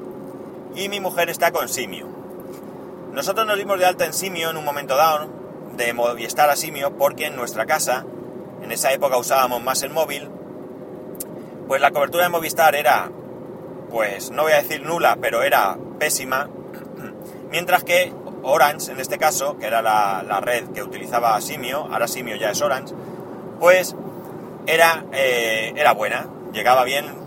y 0.76 0.90
mi 0.90 1.00
mujer 1.00 1.30
está 1.30 1.52
con 1.52 1.70
Simio. 1.70 2.08
Nosotros 3.14 3.46
nos 3.46 3.58
dimos 3.58 3.80
de 3.80 3.86
alta 3.86 4.06
en 4.06 4.14
Simio 4.14 4.50
en 4.50 4.58
un 4.58 4.66
momento 4.66 4.96
dado, 4.96 5.28
de 5.76 5.94
Movistar 5.94 6.50
a 6.50 6.56
Simio, 6.56 6.98
porque 6.98 7.28
en 7.28 7.36
nuestra 7.36 7.66
casa, 7.66 8.06
en 8.62 8.72
esa 8.72 8.92
época 8.92 9.18
usábamos 9.18 9.64
más 9.64 9.82
el 9.84 9.92
móvil, 9.92 10.30
pues 11.68 11.80
la 11.80 11.92
cobertura 11.92 12.24
de 12.24 12.30
Movistar 12.30 12.76
era, 12.76 13.10
pues 13.90 14.32
no 14.32 14.44
voy 14.44 14.52
a 14.52 14.62
decir 14.62 14.82
nula, 14.82 15.18
pero 15.22 15.44
era 15.44 15.78
pésima, 15.98 16.50
mientras 17.52 17.84
que 17.84 18.14
Orange, 18.44 18.92
en 18.92 19.00
este 19.00 19.18
caso, 19.18 19.58
que 19.58 19.68
era 19.68 19.82
la, 19.82 20.24
la 20.28 20.42
red 20.42 20.70
que 20.70 20.84
utilizaba 20.84 21.40
Simio, 21.40 21.88
ahora 21.92 22.08
Simio 22.08 22.36
ya 22.36 22.52
es 22.52 22.62
Orange, 22.62 22.94
pues 23.60 23.96
era, 24.66 25.06
eh, 25.14 25.74
era 25.76 25.94
buena, 25.94 26.28
llegaba 26.52 26.84
bien 26.84 27.19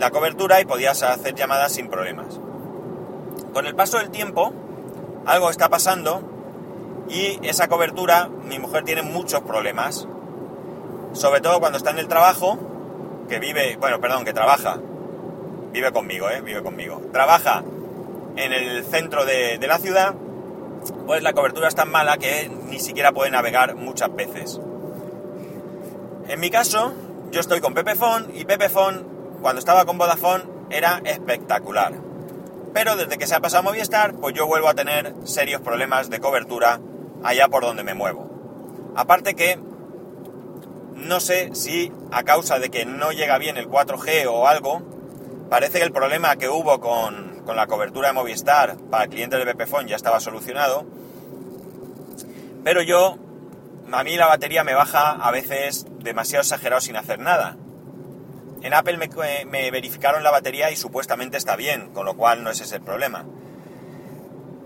la 0.00 0.10
cobertura 0.10 0.62
y 0.62 0.64
podías 0.64 1.02
hacer 1.02 1.34
llamadas 1.34 1.72
sin 1.72 1.88
problemas. 1.88 2.40
Con 3.52 3.66
el 3.66 3.74
paso 3.74 3.98
del 3.98 4.10
tiempo, 4.10 4.50
algo 5.26 5.50
está 5.50 5.68
pasando 5.68 6.22
y 7.10 7.38
esa 7.46 7.68
cobertura, 7.68 8.30
mi 8.44 8.58
mujer 8.58 8.82
tiene 8.84 9.02
muchos 9.02 9.42
problemas, 9.42 10.08
sobre 11.12 11.42
todo 11.42 11.60
cuando 11.60 11.76
está 11.76 11.90
en 11.90 11.98
el 11.98 12.08
trabajo, 12.08 12.58
que 13.28 13.38
vive, 13.40 13.76
bueno, 13.76 14.00
perdón, 14.00 14.24
que 14.24 14.32
trabaja, 14.32 14.78
vive 15.70 15.92
conmigo, 15.92 16.30
¿eh? 16.30 16.40
Vive 16.40 16.62
conmigo. 16.62 17.02
Trabaja 17.12 17.62
en 18.36 18.52
el 18.52 18.84
centro 18.84 19.26
de, 19.26 19.58
de 19.58 19.66
la 19.66 19.78
ciudad, 19.78 20.14
pues 21.06 21.22
la 21.22 21.34
cobertura 21.34 21.68
es 21.68 21.74
tan 21.74 21.90
mala 21.90 22.16
que 22.16 22.50
ni 22.70 22.80
siquiera 22.80 23.12
puede 23.12 23.30
navegar 23.30 23.74
muchas 23.74 24.14
veces. 24.14 24.58
En 26.26 26.40
mi 26.40 26.48
caso, 26.48 26.94
yo 27.32 27.40
estoy 27.40 27.60
con 27.60 27.74
Pepefone 27.74 28.28
y 28.34 28.46
Pepefone, 28.46 29.19
cuando 29.40 29.58
estaba 29.58 29.84
con 29.84 29.98
Vodafone, 29.98 30.44
era 30.70 31.00
espectacular. 31.04 31.94
Pero 32.72 32.96
desde 32.96 33.18
que 33.18 33.26
se 33.26 33.34
ha 33.34 33.40
pasado 33.40 33.60
a 33.60 33.72
Movistar, 33.72 34.14
pues 34.14 34.34
yo 34.34 34.46
vuelvo 34.46 34.68
a 34.68 34.74
tener 34.74 35.14
serios 35.24 35.60
problemas 35.60 36.08
de 36.10 36.20
cobertura 36.20 36.80
allá 37.24 37.48
por 37.48 37.62
donde 37.62 37.82
me 37.82 37.94
muevo. 37.94 38.30
Aparte 38.94 39.34
que 39.34 39.58
no 40.94 41.20
sé 41.20 41.50
si 41.54 41.92
a 42.12 42.22
causa 42.22 42.58
de 42.58 42.70
que 42.70 42.84
no 42.84 43.12
llega 43.12 43.38
bien 43.38 43.56
el 43.56 43.68
4G 43.68 44.26
o 44.28 44.46
algo, 44.46 44.82
parece 45.48 45.78
que 45.78 45.84
el 45.84 45.92
problema 45.92 46.36
que 46.36 46.48
hubo 46.48 46.80
con, 46.80 47.42
con 47.44 47.56
la 47.56 47.66
cobertura 47.66 48.08
de 48.08 48.14
Movistar 48.14 48.76
para 48.90 49.08
clientes 49.08 49.38
de 49.38 49.46
Pepefone 49.46 49.88
ya 49.88 49.96
estaba 49.96 50.20
solucionado. 50.20 50.86
Pero 52.62 52.82
yo, 52.82 53.16
a 53.90 54.04
mí 54.04 54.16
la 54.16 54.26
batería 54.26 54.62
me 54.62 54.74
baja 54.74 55.10
a 55.12 55.30
veces 55.30 55.86
demasiado 55.98 56.42
exagerado 56.42 56.80
sin 56.80 56.96
hacer 56.96 57.18
nada. 57.18 57.56
En 58.62 58.74
Apple 58.74 58.98
me, 58.98 59.08
me, 59.46 59.70
verificaron 59.70 60.22
la 60.22 60.30
batería 60.30 60.70
y 60.70 60.76
supuestamente 60.76 61.36
está 61.36 61.56
bien, 61.56 61.90
con 61.92 62.04
lo 62.04 62.14
cual 62.16 62.44
no 62.44 62.50
es 62.50 62.60
ese 62.60 62.76
el 62.76 62.82
problema. 62.82 63.24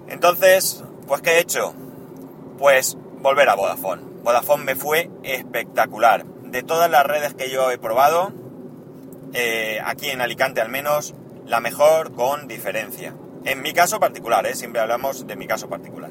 Entonces, 0.08 0.82
pues 1.06 1.22
¿qué 1.22 1.32
he 1.32 1.38
hecho? 1.40 1.74
Pues 2.58 2.96
volver 3.20 3.48
a 3.48 3.54
Vodafone. 3.54 4.02
Vodafone 4.22 4.64
me 4.64 4.74
fue 4.74 5.10
espectacular. 5.22 6.24
De 6.24 6.62
todas 6.62 6.90
las 6.90 7.04
redes 7.04 7.34
que 7.34 7.50
yo 7.50 7.70
he 7.70 7.78
probado, 7.78 8.32
eh, 9.32 9.80
aquí 9.84 10.10
en 10.10 10.20
Alicante 10.20 10.60
al 10.60 10.68
menos, 10.68 11.14
la 11.46 11.60
mejor 11.60 12.12
con 12.12 12.48
diferencia. 12.48 13.14
En 13.44 13.60
mi 13.62 13.72
caso 13.72 14.00
particular, 14.00 14.46
¿eh? 14.46 14.54
siempre 14.54 14.80
hablamos 14.80 15.26
de 15.26 15.36
mi 15.36 15.46
caso 15.46 15.68
particular. 15.68 16.10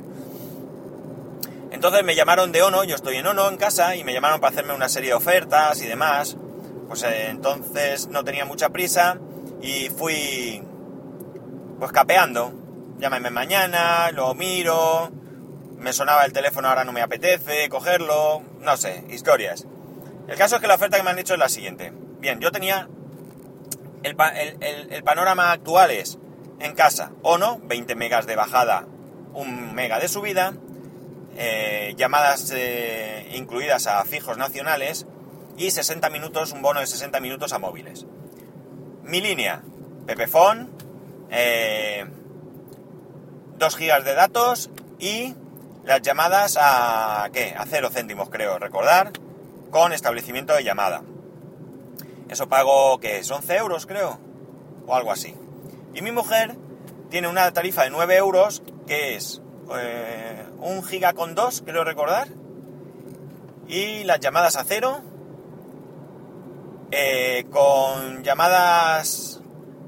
Entonces 1.72 2.04
me 2.04 2.16
llamaron 2.16 2.52
de 2.52 2.62
Ono, 2.62 2.84
yo 2.84 2.96
estoy 2.96 3.16
en 3.16 3.26
Ono 3.26 3.50
en 3.50 3.58
casa 3.58 3.96
y 3.96 4.04
me 4.04 4.14
llamaron 4.14 4.40
para 4.40 4.52
hacerme 4.52 4.74
una 4.74 4.90
serie 4.90 5.10
de 5.10 5.16
ofertas 5.16 5.82
y 5.82 5.88
demás. 5.88 6.38
Pues 6.88 7.04
eh, 7.04 7.30
entonces 7.30 8.08
no 8.08 8.24
tenía 8.24 8.46
mucha 8.46 8.70
prisa 8.70 9.18
y 9.62 9.90
fui 9.90 10.64
pues 11.80 11.92
capeando. 11.92 12.54
Llámame 13.00 13.30
mañana, 13.32 14.12
lo 14.12 14.34
miro, 14.34 15.12
me 15.78 15.94
sonaba 15.94 16.26
el 16.26 16.34
teléfono, 16.34 16.70
ahora 16.70 16.86
no 16.86 16.92
me 16.92 17.02
apetece 17.02 17.68
cogerlo, 17.70 18.42
no 18.60 18.78
sé, 18.78 19.04
historias. 19.10 19.68
El 20.28 20.38
caso 20.38 20.56
es 20.56 20.62
que 20.62 20.68
la 20.68 20.76
oferta 20.76 20.98
que 20.98 21.04
me 21.04 21.10
han 21.10 21.20
hecho 21.20 21.34
es 21.34 21.40
la 21.40 21.50
siguiente. 21.50 21.92
Bien, 22.20 22.40
yo 22.40 22.52
tenía 22.52 22.88
el, 24.04 24.16
el, 24.62 24.94
el 24.94 25.04
panorama 25.04 25.52
actual 25.52 25.92
es 25.92 26.18
en 26.60 26.74
casa, 26.76 27.12
o 27.24 27.38
no, 27.38 27.60
20 27.64 27.96
megas 27.96 28.26
de 28.26 28.36
bajada, 28.36 28.86
1 29.34 29.74
mega 29.74 30.00
de 30.00 30.08
subida, 30.08 30.54
eh, 31.36 31.94
llamadas 31.98 32.52
eh, 32.56 33.28
incluidas 33.34 33.88
a 33.88 34.04
fijos 34.06 34.38
nacionales 34.38 35.08
y 35.58 35.72
60 35.72 36.10
minutos, 36.10 36.52
un 36.52 36.62
bono 36.62 36.80
de 36.80 36.88
60 36.88 37.20
minutos 37.20 37.54
a 37.54 37.60
móviles. 37.60 38.06
Mi 39.04 39.22
línea, 39.22 39.62
Pepefone, 40.06 40.68
eh, 41.30 42.06
2 43.58 43.76
gigas 43.76 44.04
de 44.04 44.14
datos 44.14 44.70
y 45.00 45.36
las 45.84 46.02
llamadas 46.02 46.58
a, 46.60 47.30
¿qué? 47.34 47.54
A 47.58 47.66
0 47.66 47.90
céntimos, 47.92 48.30
creo, 48.30 48.58
recordar, 48.58 49.12
con 49.72 49.94
establecimiento 49.94 50.54
de 50.54 50.64
llamada. 50.64 51.04
Eso 52.30 52.48
pago, 52.48 53.00
que 53.00 53.18
¿Es 53.18 53.30
11 53.30 53.58
euros, 53.58 53.86
creo, 53.86 54.20
o 54.88 54.96
algo 54.96 55.12
así. 55.12 55.36
Y 55.94 56.02
mi 56.02 56.12
mujer 56.12 56.56
tiene 57.10 57.28
una 57.28 57.52
tarifa 57.54 57.84
de 57.84 57.90
9 57.90 58.16
euros 58.16 58.64
que 58.88 59.16
es 59.16 59.42
eh, 59.78 60.46
un 60.60 60.84
giga 60.84 61.14
con 61.14 61.36
2, 61.36 61.64
creo 61.66 61.84
recordar, 61.84 62.28
y 63.68 64.04
las 64.04 64.20
llamadas 64.20 64.56
a 64.56 64.64
cero, 64.64 65.02
eh, 66.96 67.46
con 67.50 68.24
llamadas 68.24 69.42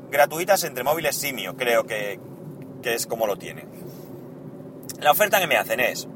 gratuitas 0.09 0.63
entre 0.63 0.83
móviles 0.83 1.15
simio, 1.15 1.55
creo 1.55 1.85
que, 1.85 2.19
que 2.81 2.95
es 2.95 3.05
como 3.05 3.27
lo 3.27 3.37
tiene. 3.37 3.67
La 4.99 5.11
oferta 5.11 5.39
que 5.39 5.45
me 5.45 5.55
hacen 5.55 5.79
es, 5.79 6.07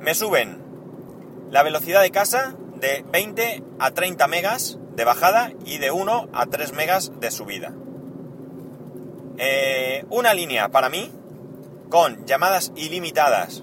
me 0.00 0.14
suben 0.14 0.62
la 1.50 1.62
velocidad 1.62 2.00
de 2.00 2.10
casa 2.10 2.54
de 2.76 3.04
20 3.12 3.62
a 3.78 3.90
30 3.90 4.26
megas 4.28 4.78
de 4.96 5.04
bajada 5.04 5.52
y 5.66 5.76
de 5.76 5.90
1 5.90 6.30
a 6.32 6.46
3 6.46 6.72
megas 6.72 7.12
de 7.20 7.30
subida. 7.30 7.74
Eh, 9.36 10.06
una 10.08 10.32
línea 10.32 10.70
para 10.70 10.88
mí 10.88 11.12
con 11.90 12.24
llamadas 12.24 12.72
ilimitadas 12.76 13.62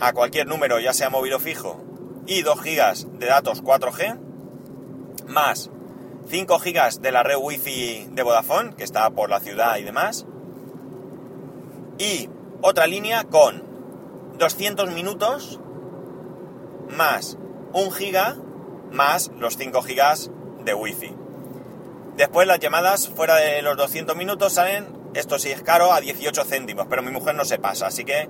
a 0.00 0.12
cualquier 0.12 0.48
número, 0.48 0.80
ya 0.80 0.92
sea 0.92 1.10
móvil 1.10 1.34
o 1.34 1.38
fijo, 1.38 1.80
y 2.26 2.42
2 2.42 2.60
gigas 2.60 3.06
de 3.20 3.26
datos 3.26 3.62
4G, 3.62 4.23
más 5.26 5.70
5 6.28 6.58
gigas 6.58 7.02
de 7.02 7.12
la 7.12 7.22
red 7.22 7.36
wifi 7.36 8.08
de 8.10 8.22
Vodafone, 8.22 8.74
que 8.74 8.84
está 8.84 9.10
por 9.10 9.30
la 9.30 9.40
ciudad 9.40 9.76
y 9.76 9.82
demás, 9.82 10.26
y 11.98 12.28
otra 12.62 12.86
línea 12.86 13.24
con 13.24 13.62
200 14.38 14.90
minutos 14.92 15.60
más 16.96 17.38
1 17.72 17.90
giga 17.90 18.36
más 18.90 19.30
los 19.38 19.56
5 19.56 19.82
gigas 19.82 20.30
de 20.64 20.74
wifi. 20.74 21.14
Después 22.16 22.46
las 22.46 22.60
llamadas 22.60 23.08
fuera 23.08 23.36
de 23.36 23.60
los 23.62 23.76
200 23.76 24.16
minutos 24.16 24.54
salen, 24.54 24.86
esto 25.14 25.38
sí 25.38 25.50
es 25.50 25.62
caro, 25.62 25.92
a 25.92 26.00
18 26.00 26.44
céntimos, 26.44 26.86
pero 26.88 27.02
mi 27.02 27.10
mujer 27.10 27.34
no 27.34 27.44
se 27.44 27.58
pasa, 27.58 27.88
así 27.88 28.04
que 28.04 28.28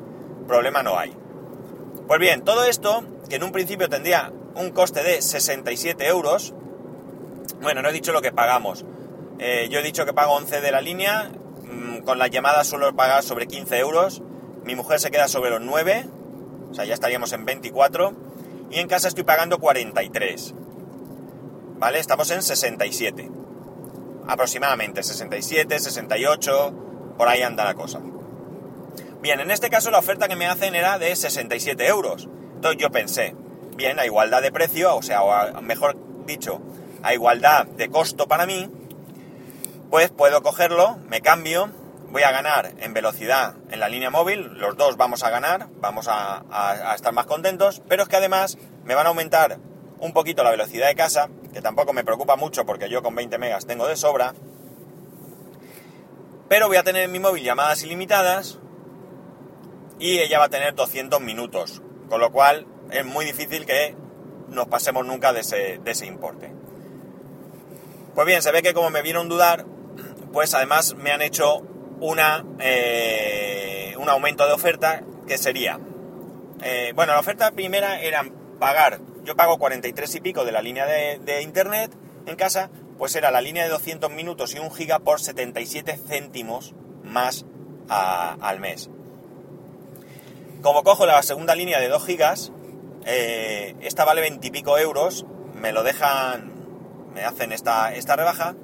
problema 0.49 0.83
no 0.83 0.99
hay. 0.99 1.15
Pues 2.07 2.21
bien, 2.21 2.43
todo 2.43 2.65
esto, 2.65 3.05
que 3.29 3.37
en 3.37 3.45
un 3.45 3.53
principio 3.53 3.89
tendría 3.89 4.33
un 4.57 4.71
coste 4.71 5.03
de 5.03 5.23
67 5.23 6.07
euros, 6.07 6.55
bueno, 7.65 7.83
no 7.83 7.89
he 7.89 7.93
dicho 7.93 8.13
lo 8.13 8.23
que 8.23 8.31
pagamos. 8.31 8.85
Eh, 9.41 9.69
yo 9.71 9.81
he 9.81 9.83
dicho 9.83 10.07
que 10.07 10.13
pago 10.13 10.35
11 10.35 10.61
de 10.61 10.71
la 10.71 10.81
línea, 10.81 11.31
mm, 11.65 11.99
con 12.05 12.19
las 12.19 12.31
llamadas 12.31 12.69
suelo 12.69 12.95
pagar 12.95 13.25
sobre 13.25 13.49
15 13.49 13.79
euros, 13.79 14.23
mi 14.65 14.77
mujer 14.77 15.01
se 15.01 15.11
queda 15.11 15.27
sobre 15.27 15.51
los 15.51 15.61
9, 15.61 16.07
o 16.71 16.75
sea, 16.75 16.85
ya 16.85 16.95
estaríamos 16.95 17.33
en 17.33 17.45
24, 17.45 18.15
y 18.71 18.79
en 18.79 18.87
casa 18.87 19.09
estoy 19.09 19.25
pagando 19.25 19.59
43. 19.59 20.55
¿Vale? 21.77 21.99
Estamos 21.99 22.31
en 22.31 22.43
67 22.43 23.31
aproximadamente 24.27 25.03
67, 25.03 25.79
68, 25.79 26.75
por 27.17 27.29
ahí 27.29 27.43
anda 27.43 27.65
la 27.65 27.75
cosa. 27.75 28.01
Bien, 29.21 29.41
en 29.41 29.51
este 29.51 29.71
caso 29.71 29.91
la 29.91 29.99
oferta 29.99 30.29
que 30.29 30.37
me 30.37 30.47
hacen 30.47 30.75
era 30.75 30.99
de 30.99 31.15
67 31.15 31.87
euros. 31.87 32.29
Entonces 32.55 32.81
yo 32.81 32.91
pensé, 32.91 33.35
bien, 33.77 33.99
a 33.99 34.07
igualdad 34.07 34.43
de 34.43 34.53
precio, 34.53 34.97
o 34.97 35.03
sea, 35.03 35.23
o 35.23 35.63
mejor 35.63 35.97
dicho, 36.27 36.61
a 37.05 37.13
igualdad 37.13 37.67
de 37.67 37.91
costo 37.91 38.27
para 38.27 38.47
mí, 38.47 38.71
pues 39.91 40.11
puedo 40.11 40.43
cogerlo, 40.43 40.97
me 41.07 41.21
cambio, 41.21 41.71
voy 42.11 42.23
a 42.23 42.31
ganar 42.31 42.73
en 42.79 42.95
velocidad 42.95 43.57
en 43.71 43.79
la 43.79 43.91
línea 43.91 44.09
móvil, 44.09 44.55
los 44.55 44.75
dos 44.79 44.97
vamos 44.97 45.23
a 45.23 45.29
ganar, 45.29 45.69
vamos 45.81 46.09
a, 46.09 46.95
estar 46.95 47.13
más 47.13 47.27
contentos, 47.27 47.83
pero 47.89 48.05
es 48.05 48.09
que 48.09 48.17
además 48.17 48.57
me 48.85 48.95
van 48.95 49.05
a 49.05 49.11
aumentar 49.11 49.59
un 49.99 50.15
poquito 50.15 50.43
la 50.43 50.51
velocidad 50.51 50.89
de 50.89 50.95
casa, 50.95 51.29
que 51.53 51.61
tampoco 51.61 51.93
me 51.93 52.05
preocupa 52.05 52.37
mucho 52.37 52.65
porque 52.65 52.89
yo 52.89 53.03
con 53.03 53.15
20 53.15 53.37
megas 53.37 53.67
tengo 53.67 53.87
de 53.87 53.97
sobra, 53.97 54.33
pero 56.49 56.69
voy 56.69 56.79
a 56.79 56.85
tener 56.85 57.03
en 57.03 57.13
mi 57.13 57.19
móvil 57.19 57.45
llamadas 57.45 57.83
ilimitadas 57.83 58.59
y 59.99 60.21
ella 60.21 60.39
va 60.39 60.47
a 60.47 60.51
tener 60.51 60.75
200 60.75 61.21
minutos, 61.21 61.83
con 62.09 62.19
lo 62.21 62.33
cual 62.33 62.67
es 62.91 63.05
muy 63.05 63.27
difícil 63.27 63.67
que 63.67 63.95
nos 64.49 64.69
pasemos 64.69 65.05
nunca 65.05 65.35
de 65.35 65.41
ese, 65.41 65.81
de 65.85 65.91
ese 65.91 66.07
importe. 66.07 66.54
Pues 68.15 68.27
bien, 68.27 68.43
se 68.43 68.53
ve 68.53 68.63
que 68.63 68.75
como 68.75 68.91
me 68.91 69.03
vieron 69.03 69.29
dudar, 69.29 69.67
pues 70.33 70.55
además 70.55 70.95
me 70.95 71.11
han 71.11 71.23
hecho 71.23 71.63
una, 72.01 72.45
eh, 72.61 73.95
un 73.99 74.09
aumento 74.09 74.47
de 74.47 74.53
oferta 74.53 75.03
que 75.27 75.39
sería, 75.39 75.81
eh, 76.63 76.93
bueno, 76.95 77.13
la 77.13 77.21
oferta 77.21 77.51
primera 77.53 78.01
era 78.01 78.25
pagar 78.59 79.01
yo 79.25 79.37
pago 79.37 79.59
43 79.59 80.15
y 80.15 80.21
pico 80.21 80.45
de 80.45 80.53
la 80.53 80.63
línea 80.63 80.87
de, 80.87 81.43
internet 81.43 81.91
en 82.27 82.37
casa, 82.37 82.71
pues 82.99 83.17
era 83.17 83.31
la 83.31 83.41
línea 83.41 83.65
de 83.65 83.71
200 83.71 84.11
minutos 84.11 84.55
y 84.55 84.59
un 84.59 84.71
giga 84.71 84.99
por 84.99 85.21
77 85.21 85.99
céntimos 86.07 86.75
más 87.03 87.47
al 87.89 88.61
mes. 88.61 88.91
Como 90.63 90.83
cojo 90.83 91.07
la 91.07 91.23
segunda 91.23 91.55
línea 91.55 91.81
de 91.81 91.89
2 91.89 92.07
gigas, 92.07 92.53
eh, 93.07 93.75
esta 93.81 94.05
vale 94.05 94.21
20 94.21 94.47
y 94.47 94.51
pico 94.51 94.79
euros, 94.79 95.27
me 95.55 95.73
lo 95.73 95.83
dejan, 95.83 96.54
me 97.15 97.25
hacen 97.25 97.53
esta, 97.53 97.95
esta 97.95 98.17
rebaja, 98.17 98.55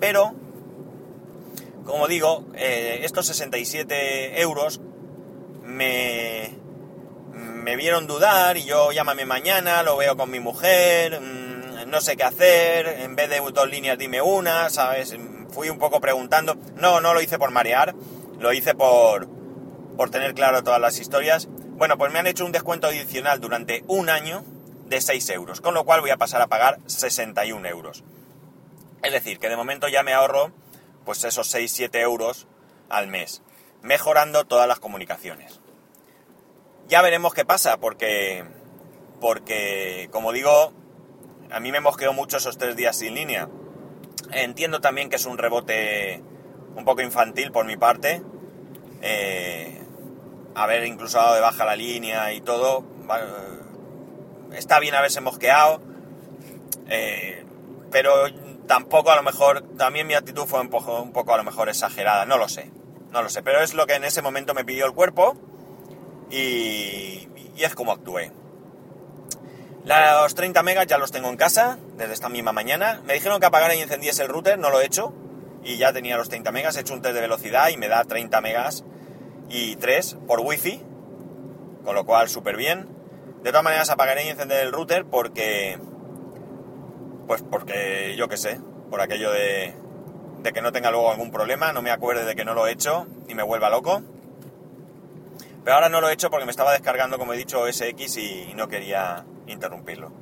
pero, 0.00 0.32
como 1.84 2.08
digo, 2.08 2.46
eh, 2.54 3.00
estos 3.02 3.26
67 3.26 4.40
euros 4.40 4.80
me, 5.62 6.56
me 7.32 7.76
vieron 7.76 8.06
dudar 8.06 8.56
y 8.56 8.64
yo 8.64 8.92
llámame 8.92 9.24
mañana, 9.26 9.82
lo 9.82 9.96
veo 9.96 10.16
con 10.16 10.30
mi 10.30 10.40
mujer, 10.40 11.20
mm, 11.20 11.88
no 11.88 12.00
sé 12.00 12.16
qué 12.16 12.24
hacer, 12.24 12.86
en 12.86 13.14
vez 13.14 13.28
de 13.28 13.40
dos 13.40 13.70
líneas 13.70 13.98
dime 13.98 14.22
una, 14.22 14.70
¿sabes? 14.70 15.14
Fui 15.50 15.68
un 15.68 15.78
poco 15.78 16.00
preguntando. 16.00 16.56
No, 16.76 17.00
no 17.00 17.12
lo 17.12 17.20
hice 17.20 17.38
por 17.38 17.50
marear, 17.50 17.94
lo 18.38 18.52
hice 18.52 18.74
por, 18.74 19.28
por 19.96 20.10
tener 20.10 20.32
claro 20.32 20.64
todas 20.64 20.80
las 20.80 20.98
historias. 20.98 21.48
Bueno, 21.50 21.98
pues 21.98 22.10
me 22.10 22.18
han 22.18 22.26
hecho 22.26 22.46
un 22.46 22.52
descuento 22.52 22.86
adicional 22.86 23.40
durante 23.40 23.84
un 23.86 24.08
año 24.08 24.44
de 24.92 25.00
6 25.00 25.30
euros, 25.30 25.60
con 25.60 25.72
lo 25.74 25.84
cual 25.84 26.02
voy 26.02 26.10
a 26.10 26.18
pasar 26.18 26.42
a 26.42 26.48
pagar 26.48 26.78
61 26.86 27.66
euros. 27.66 28.04
Es 29.02 29.12
decir, 29.12 29.38
que 29.38 29.48
de 29.48 29.56
momento 29.56 29.88
ya 29.88 30.02
me 30.02 30.12
ahorro 30.12 30.52
pues 31.04 31.24
esos 31.24 31.52
6-7 31.52 31.98
euros 32.00 32.46
al 32.88 33.08
mes, 33.08 33.42
mejorando 33.80 34.44
todas 34.44 34.68
las 34.68 34.80
comunicaciones. 34.80 35.60
Ya 36.88 37.00
veremos 37.00 37.32
qué 37.32 37.44
pasa, 37.44 37.78
porque, 37.78 38.44
porque, 39.20 40.08
como 40.12 40.30
digo, 40.30 40.72
a 41.50 41.58
mí 41.58 41.72
me 41.72 41.80
mosqueó 41.80 42.12
mucho 42.12 42.36
esos 42.36 42.58
tres 42.58 42.76
días 42.76 42.96
sin 42.96 43.14
línea. 43.14 43.48
Entiendo 44.30 44.80
también 44.80 45.08
que 45.08 45.16
es 45.16 45.24
un 45.24 45.38
rebote 45.38 46.22
un 46.76 46.84
poco 46.84 47.00
infantil 47.00 47.50
por 47.50 47.64
mi 47.64 47.78
parte. 47.78 48.22
Eh, 49.00 49.82
haber 50.54 50.84
incluso 50.84 51.18
dado 51.18 51.34
de 51.34 51.40
baja 51.40 51.64
la 51.64 51.76
línea 51.76 52.32
y 52.34 52.42
todo. 52.42 52.84
Está 54.56 54.78
bien 54.80 54.94
haberse 54.94 55.20
mosqueado. 55.20 55.80
Eh, 56.88 57.44
pero 57.90 58.26
tampoco 58.66 59.10
a 59.10 59.16
lo 59.16 59.22
mejor, 59.22 59.62
también 59.76 60.06
mi 60.06 60.14
actitud 60.14 60.46
fue 60.46 60.60
un 60.60 60.70
poco, 60.70 61.34
a 61.34 61.36
lo 61.36 61.44
mejor 61.44 61.68
exagerada, 61.68 62.24
no 62.24 62.38
lo 62.38 62.48
sé, 62.48 62.70
no 63.10 63.22
lo 63.22 63.28
sé, 63.28 63.42
pero 63.42 63.60
es 63.60 63.74
lo 63.74 63.86
que 63.86 63.94
en 63.94 64.04
ese 64.04 64.22
momento 64.22 64.54
me 64.54 64.64
pidió 64.64 64.86
el 64.86 64.92
cuerpo 64.92 65.36
y, 66.30 67.28
es 67.58 67.74
como 67.74 67.92
actué. 67.92 68.32
Los 69.84 70.34
30 70.34 70.62
megas 70.62 70.86
ya 70.86 70.98
los 70.98 71.12
tengo 71.12 71.28
en 71.28 71.36
casa 71.36 71.78
desde 71.96 72.12
esta 72.12 72.28
misma 72.28 72.52
mañana. 72.52 73.00
Me 73.04 73.14
dijeron 73.14 73.40
que 73.40 73.46
apagara 73.46 73.74
y 73.74 73.80
encendiese 73.80 74.22
el 74.22 74.28
router, 74.28 74.58
no 74.58 74.70
lo 74.70 74.80
he 74.80 74.86
hecho. 74.86 75.12
Y 75.64 75.76
ya 75.76 75.92
tenía 75.92 76.16
los 76.16 76.28
30 76.28 76.50
megas, 76.50 76.76
he 76.76 76.80
hecho 76.80 76.94
un 76.94 77.02
test 77.02 77.14
de 77.14 77.20
velocidad 77.20 77.68
y 77.68 77.76
me 77.76 77.88
da 77.88 78.04
30 78.04 78.40
megas 78.40 78.84
y 79.48 79.76
3 79.76 80.18
por 80.26 80.40
wifi. 80.40 80.82
Con 81.84 81.94
lo 81.94 82.04
cual, 82.04 82.28
súper 82.28 82.56
bien. 82.56 82.88
De 83.42 83.50
todas 83.50 83.64
maneras, 83.64 83.90
apagaré 83.90 84.24
y 84.24 84.28
encenderé 84.28 84.62
el 84.62 84.72
router 84.72 85.04
porque... 85.04 85.78
Pues 87.26 87.42
porque 87.42 88.14
yo 88.16 88.28
qué 88.28 88.36
sé, 88.36 88.60
por 88.90 89.00
aquello 89.00 89.30
de, 89.30 89.74
de 90.42 90.52
que 90.52 90.60
no 90.60 90.72
tenga 90.72 90.90
luego 90.90 91.10
algún 91.10 91.30
problema, 91.30 91.72
no 91.72 91.82
me 91.82 91.90
acuerde 91.90 92.24
de 92.24 92.34
que 92.34 92.44
no 92.44 92.54
lo 92.54 92.66
he 92.66 92.72
hecho 92.72 93.06
y 93.28 93.34
me 93.34 93.42
vuelva 93.42 93.70
loco. 93.70 94.02
Pero 95.64 95.76
ahora 95.76 95.88
no 95.88 96.00
lo 96.00 96.08
he 96.08 96.12
hecho 96.12 96.30
porque 96.30 96.44
me 96.44 96.50
estaba 96.50 96.72
descargando, 96.72 97.18
como 97.18 97.32
he 97.32 97.36
dicho, 97.36 97.64
SX 97.70 98.16
y 98.16 98.52
no 98.54 98.68
quería 98.68 99.24
interrumpirlo. 99.46 100.12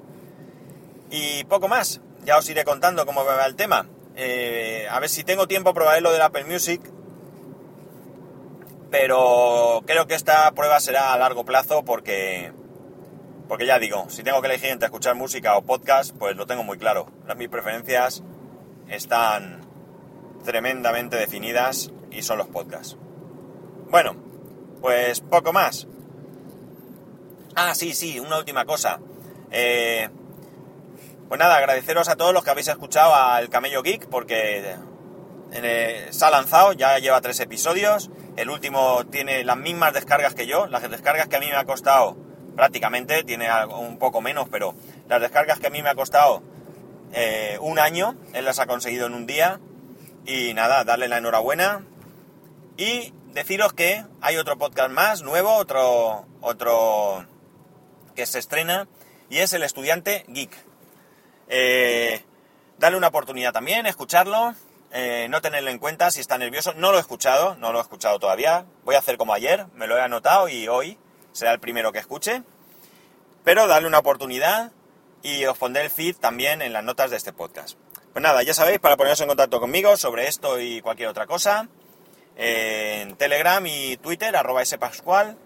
Y 1.11 1.44
poco 1.44 1.68
más, 1.68 2.00
ya 2.24 2.37
os 2.38 2.48
iré 2.48 2.64
contando 2.64 3.06
cómo 3.06 3.24
va 3.24 3.46
el 3.46 3.56
tema. 3.56 3.87
Eh, 4.16 4.87
a 4.90 5.00
ver 5.00 5.09
si 5.09 5.24
tengo 5.24 5.48
tiempo 5.48 5.72
probaré 5.72 6.00
lo 6.00 6.12
del 6.12 6.22
Apple 6.22 6.44
Music. 6.44 6.83
Pero 8.90 9.83
creo 9.87 10.06
que 10.06 10.14
esta 10.14 10.50
prueba 10.52 10.80
será 10.80 11.12
a 11.12 11.18
largo 11.18 11.44
plazo 11.44 11.85
porque, 11.85 12.52
porque 13.50 13.66
ya 13.66 13.80
digo, 13.80 14.08
si 14.08 14.22
tengo 14.22 14.40
que 14.40 14.46
elegir 14.46 14.70
entre 14.70 14.86
escuchar 14.86 15.16
música 15.16 15.56
o 15.56 15.62
podcast, 15.62 16.16
pues 16.16 16.36
lo 16.36 16.46
tengo 16.46 16.62
muy 16.62 16.78
claro. 16.78 17.08
Las 17.26 17.36
mis 17.36 17.48
preferencias 17.48 18.22
están 18.86 19.66
tremendamente 20.44 21.16
definidas 21.16 21.90
y 22.12 22.22
son 22.22 22.38
los 22.38 22.46
podcasts. 22.46 22.96
Bueno, 23.90 24.14
pues 24.80 25.20
poco 25.20 25.52
más. 25.52 25.88
Ah, 27.56 27.74
sí, 27.74 27.92
sí, 27.92 28.20
una 28.20 28.38
última 28.38 28.66
cosa. 28.66 29.00
Eh, 29.50 30.08
pues 31.26 31.40
nada, 31.40 31.56
agradeceros 31.56 32.08
a 32.08 32.14
todos 32.14 32.32
los 32.32 32.44
que 32.44 32.50
habéis 32.50 32.68
escuchado 32.68 33.16
al 33.16 33.48
Camello 33.48 33.82
Geek, 33.82 34.06
porque 34.08 34.76
eh, 35.50 36.06
se 36.10 36.24
ha 36.24 36.30
lanzado, 36.30 36.72
ya 36.72 37.00
lleva 37.00 37.20
tres 37.20 37.40
episodios. 37.40 38.12
El 38.36 38.48
último 38.48 39.06
tiene 39.06 39.42
las 39.42 39.56
mismas 39.56 39.92
descargas 39.92 40.36
que 40.36 40.46
yo, 40.46 40.68
las 40.68 40.88
descargas 40.88 41.26
que 41.26 41.34
a 41.34 41.40
mí 41.40 41.46
me 41.46 41.56
ha 41.56 41.64
costado 41.64 42.30
prácticamente, 42.61 43.25
tiene 43.25 43.49
un 43.68 43.99
poco 43.99 44.20
menos, 44.20 44.46
pero 44.51 44.75
las 45.09 45.18
descargas 45.18 45.59
que 45.59 45.68
a 45.68 45.70
mí 45.70 45.81
me 45.81 45.88
ha 45.88 45.94
costado 45.94 46.42
eh, 47.14 47.57
un 47.62 47.79
año, 47.79 48.16
él 48.35 48.44
las 48.44 48.59
ha 48.59 48.66
conseguido 48.66 49.07
en 49.07 49.14
un 49.14 49.27
día. 49.27 49.61
Y 50.27 50.53
nada, 50.53 50.85
darle 50.85 51.09
la 51.09 51.16
enhorabuena. 51.16 51.87
Y 52.77 53.14
deciros 53.33 53.73
que 53.73 54.05
hay 54.20 54.37
otro 54.37 54.59
podcast 54.59 54.90
más, 54.90 55.23
nuevo, 55.23 55.55
otro, 55.55 56.27
otro 56.42 57.25
que 58.14 58.27
se 58.27 58.38
estrena, 58.38 58.88
y 59.31 59.38
es 59.38 59.55
El 59.55 59.62
Estudiante 59.62 60.27
Geek. 60.29 60.53
Eh, 61.49 62.23
dale 62.79 62.99
una 62.99 63.09
oportunidad 63.09 63.55
también, 63.55 63.87
escucharlo, 63.87 64.55
eh, 64.92 65.29
no 65.31 65.40
tenerlo 65.40 65.70
en 65.70 65.79
cuenta 65.79 66.11
si 66.11 66.20
está 66.20 66.37
nervioso. 66.37 66.75
No 66.75 66.92
lo 66.92 66.99
he 66.99 67.01
escuchado, 67.01 67.55
no 67.55 67.73
lo 67.73 67.79
he 67.79 67.83
escuchado 67.83 68.18
todavía. 68.18 68.66
Voy 68.85 68.96
a 68.96 68.99
hacer 68.99 69.16
como 69.16 69.33
ayer, 69.33 69.64
me 69.73 69.87
lo 69.87 69.96
he 69.96 70.03
anotado 70.03 70.51
y 70.51 70.68
hoy 70.68 70.99
será 71.33 71.53
el 71.53 71.61
primero 71.61 71.93
que 71.93 71.99
escuche. 71.99 72.43
Pero 73.45 73.66
dale 73.66 73.87
una 73.87 73.99
oportunidad 73.99 74.73
y 75.23 75.45
os 75.45 75.59
pondré 75.59 75.85
el 75.85 75.90
feed 75.90 76.16
también 76.16 76.62
en 76.62 76.73
las 76.73 76.85
notas 76.85 77.11
de 77.11 77.16
este 77.16 77.33
podcast. 77.33 77.79
Pues 78.12 78.23
nada, 78.23 78.43
ya 78.43 78.55
sabéis, 78.55 78.81
para 78.81 78.97
poneros 78.97 79.21
en 79.21 79.29
contacto 79.29 79.61
conmigo 79.61 79.97
sobre 79.97 80.27
esto 80.27 80.61
y 80.61 80.81
cualquier 80.81 81.09
otra 81.09 81.27
cosa, 81.27 81.69
en 82.37 83.16
Telegram 83.16 83.64
y 83.66 83.97
Twitter, 83.99 84.35
arroba 84.35 84.64
spascual, 84.64 85.38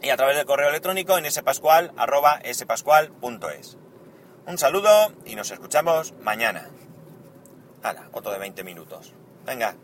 y 0.00 0.10
a 0.10 0.16
través 0.16 0.36
del 0.36 0.46
correo 0.46 0.68
electrónico 0.68 1.18
en 1.18 1.30
spascual, 1.30 1.92
arroba 1.96 2.40
spascual.es. 2.50 3.76
Un 4.46 4.58
saludo 4.58 5.12
y 5.26 5.34
nos 5.34 5.50
escuchamos 5.50 6.12
mañana. 6.22 6.70
Hala, 7.82 8.08
otro 8.12 8.32
de 8.32 8.38
20 8.38 8.64
minutos. 8.64 9.12
Venga, 9.44 9.74